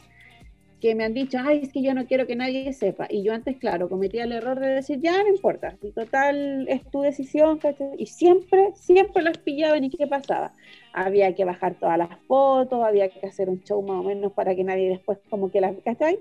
[0.82, 3.08] que me han dicho, ay, es que yo no quiero que nadie sepa.
[3.10, 6.84] Y yo antes, claro, cometía el error de decir, ya no importa, y total es
[6.92, 7.60] tu decisión,
[7.98, 10.54] Y siempre, siempre las pillaban y ¿qué pasaba?
[10.94, 14.56] Había que bajar todas las fotos, había que hacer un show más o menos para
[14.56, 16.20] que nadie después como que las, ¿cachai?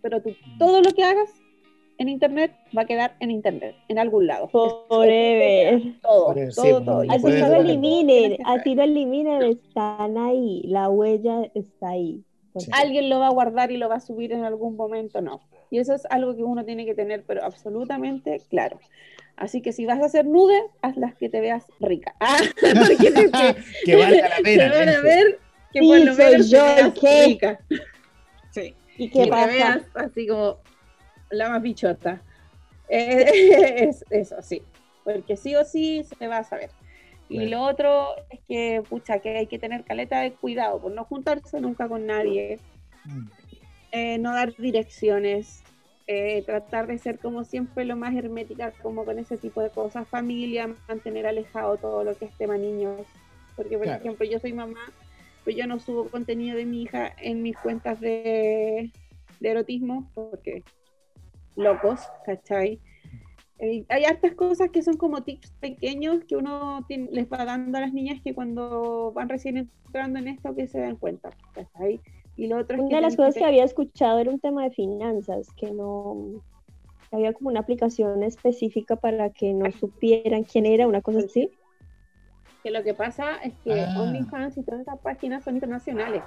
[0.00, 0.58] Pero tú, mm.
[0.58, 1.30] todo lo que hagas
[1.98, 4.48] en internet va a quedar en internet, en algún lado.
[4.48, 5.82] Forever.
[6.00, 7.02] Todo, todo, todo.
[7.08, 12.24] Así no lo eliminen, así lo eliminen, están ahí, la huella está ahí.
[12.72, 15.40] Alguien lo va a guardar y lo va a subir en algún momento, no.
[15.70, 18.78] Y eso es algo que uno tiene que tener, pero absolutamente claro.
[19.36, 22.14] Así que si vas a hacer nude, haz las que te veas rica.
[22.20, 23.12] Ah, porque
[23.84, 24.68] que, valga la pena.
[24.70, 25.38] van a ver
[25.72, 27.60] que sí, lo menos yo, te rica.
[28.50, 28.74] Sí.
[28.96, 29.46] ¿Y qué pasa?
[29.46, 30.58] te veas así como
[31.30, 32.22] la más bichota.
[32.88, 33.26] Eh,
[33.88, 34.62] es, eso, sí.
[35.04, 36.70] Porque sí o sí se va a saber.
[37.28, 41.04] Y lo otro es que, pucha, que hay que tener caleta de cuidado por no
[41.04, 42.58] juntarse nunca con nadie,
[43.04, 43.26] mm.
[43.92, 45.62] eh, no dar direcciones,
[46.06, 50.08] eh, tratar de ser como siempre lo más hermética como con ese tipo de cosas,
[50.08, 53.02] familia, mantener alejado todo lo que es tema niños,
[53.56, 54.90] porque por ejemplo yo soy mamá,
[55.44, 58.90] pero yo no subo contenido de mi hija en mis cuentas de,
[59.40, 60.62] de erotismo, porque
[61.58, 62.80] locos, ¿cachai?
[63.58, 67.80] Eh, hay hartas cosas que son como tips pequeños que uno les va dando a
[67.80, 71.30] las niñas que cuando van recién entrando en esto que se dan cuenta.
[72.36, 73.44] Y lo otro Una de las cosas que...
[73.44, 76.40] había escuchado era un tema de finanzas, que no
[77.10, 81.50] había como una aplicación específica para que no supieran quién era, una cosa así.
[82.62, 84.00] Que lo que pasa es que ah.
[84.00, 86.22] OnlyFans y todas esas páginas son internacionales.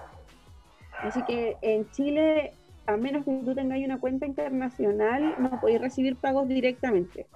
[1.02, 2.52] Así que en Chile
[2.94, 7.28] a menos que tú tengas una cuenta internacional, no podéis recibir pagos directamente.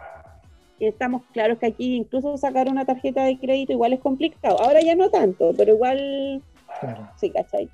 [0.80, 4.60] Y estamos claros que aquí incluso sacar una tarjeta de crédito igual es complicado.
[4.62, 6.44] Ahora ya no tanto, pero igual
[7.16, 7.70] sí, ¿cachai?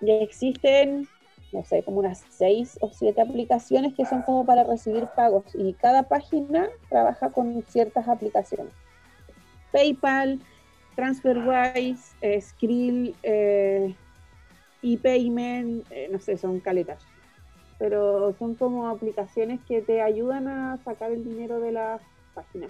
[0.00, 1.06] Ya existen,
[1.52, 5.74] no sé, como unas seis o siete aplicaciones que son como para recibir pagos y
[5.74, 8.72] cada página trabaja con ciertas aplicaciones.
[9.70, 10.40] PayPal,
[10.96, 13.94] TransferWise, eh, Skrill, eh,
[14.82, 17.02] y Payment, eh, no sé, son caletas.
[17.78, 22.00] Pero son como aplicaciones que te ayudan a sacar el dinero de la
[22.34, 22.68] página.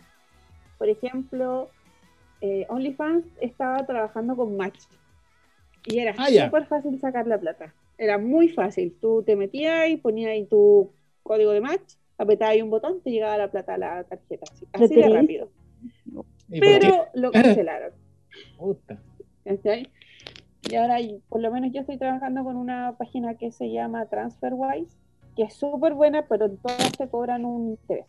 [0.79, 1.71] Por ejemplo,
[2.41, 4.81] eh, OnlyFans estaba trabajando con Match.
[5.87, 7.75] Y era ah, súper fácil sacar la plata.
[7.99, 8.97] Era muy fácil.
[9.01, 10.93] Tú te metías y ponías ahí tu
[11.23, 14.47] código de Match, apretabas ahí un botón, te llegaba la plata a la tarjeta.
[14.73, 15.51] Así, de rápido.
[16.49, 17.93] Pero lo cancelaron.
[19.65, 19.89] ahí?
[20.63, 20.99] Y ahora,
[21.29, 24.97] por lo menos yo estoy trabajando con una página que se llama TransferWise,
[25.35, 28.07] que es súper buena, pero todas te cobran un interés.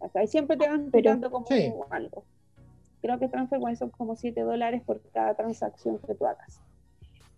[0.00, 1.46] O siempre te van tirando como
[1.90, 2.24] algo.
[3.00, 6.60] Creo que TransferWise son como 7 dólares por cada transacción que tú hagas.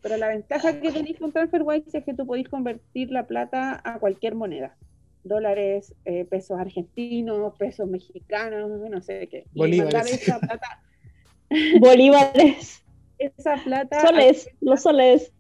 [0.00, 3.98] Pero la ventaja que tenéis con TransferWise es que tú podéis convertir la plata a
[3.98, 4.76] cualquier moneda.
[5.24, 9.44] Dólares, eh, pesos argentinos, pesos mexicanos, no sé qué.
[9.52, 10.24] Bolívares.
[11.80, 12.85] Bolívares
[13.18, 14.00] esa plata.
[14.00, 15.32] Soles, los soles.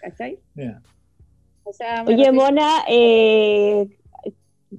[0.00, 0.38] ¿Cachai?
[2.06, 3.88] Oye, Mona, eh,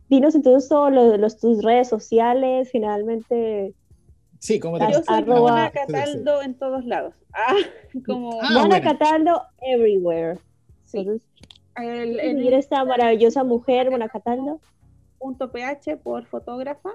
[0.10, 3.74] dinos entonces todos los, tus redes sociales, finalmente.
[4.40, 7.16] Sí, como te Yo soy Mona Cataldo en todos lados.
[7.34, 7.56] Ah,
[8.06, 10.40] como ah, Mona Cataldo everywhere.
[10.84, 11.00] Sí.
[11.00, 11.28] Entonces,
[11.78, 14.60] el, esta maravillosa mujer, Mona Cataldo.
[15.18, 16.92] Punto PH por fotógrafa.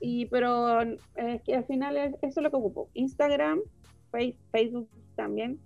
[0.00, 2.88] Y pero es que al final eso es lo que ocupo.
[2.94, 3.60] Instagram,
[4.50, 5.58] Facebook también,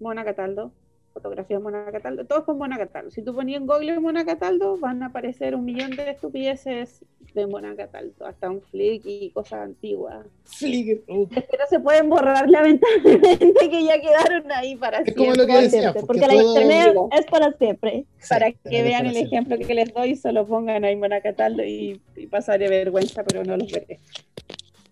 [0.00, 0.72] Mona Cataldo,
[1.12, 3.10] fotografías Mona Cataldo, todos con Mona Cataldo.
[3.10, 7.46] Si tú ponías en Google Mona Cataldo, van a aparecer un millón de estupideces de
[7.46, 10.26] Mona Cataldo, hasta un flick y cosas antiguas.
[10.44, 15.24] Flick, Pero se pueden borrar lamentablemente que ya quedaron ahí para siempre.
[15.24, 18.04] Como lo que decía, porque, la internet es para siempre.
[18.28, 22.26] para que vean el ejemplo que les doy, solo pongan ahí Mona Cataldo y, y
[22.28, 23.98] pasaré vergüenza, pero no los veré.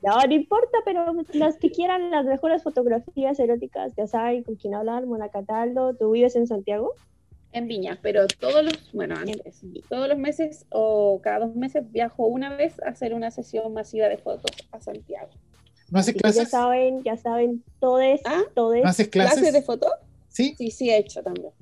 [0.02, 4.74] No, no importa, pero las que quieran las mejores fotografías eróticas, ya saben con quién
[4.74, 5.94] hablar, Mona Cataldo.
[5.94, 6.92] ¿Tú vives en Santiago?
[7.52, 12.26] En Viña, pero todos los, bueno, antes, todos los meses o cada dos meses viajo
[12.26, 15.30] una vez a hacer una sesión masiva de fotos a Santiago.
[15.90, 16.44] ¿No haces clases?
[16.44, 18.42] Ya saben, ya saben, todo es, ¿Ah?
[18.54, 19.52] todo ¿No haces clases?
[19.52, 19.88] de foto?
[20.28, 20.54] Sí.
[20.58, 21.52] Sí, sí he hecho también.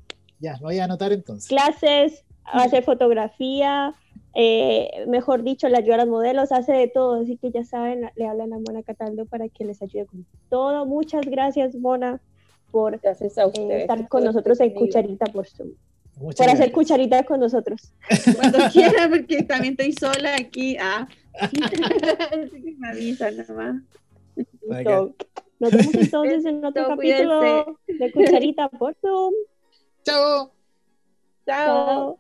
[0.41, 1.49] Ya, voy a anotar entonces.
[1.49, 3.95] Clases, hacer fotografía,
[4.35, 8.11] eh, mejor dicho, la ayuda a los modelos, hace de todo, así que ya saben,
[8.17, 10.87] le hablan a Mona Cataldo para que les ayude con todo.
[10.87, 12.21] Muchas gracias, Mona,
[12.73, 15.71] por eh, estar con nosotros en Cucharita por Zoom.
[16.19, 17.93] por hacer cucharita con nosotros.
[18.37, 20.77] Cuando quiera, porque también estoy sola aquí.
[20.81, 21.07] Ah.
[22.79, 23.77] me avisan nomás.
[25.61, 29.33] Nos vemos entonces en otro capítulo de Cucharita por Zoom.
[30.03, 30.53] Chao.
[31.47, 32.19] Chao.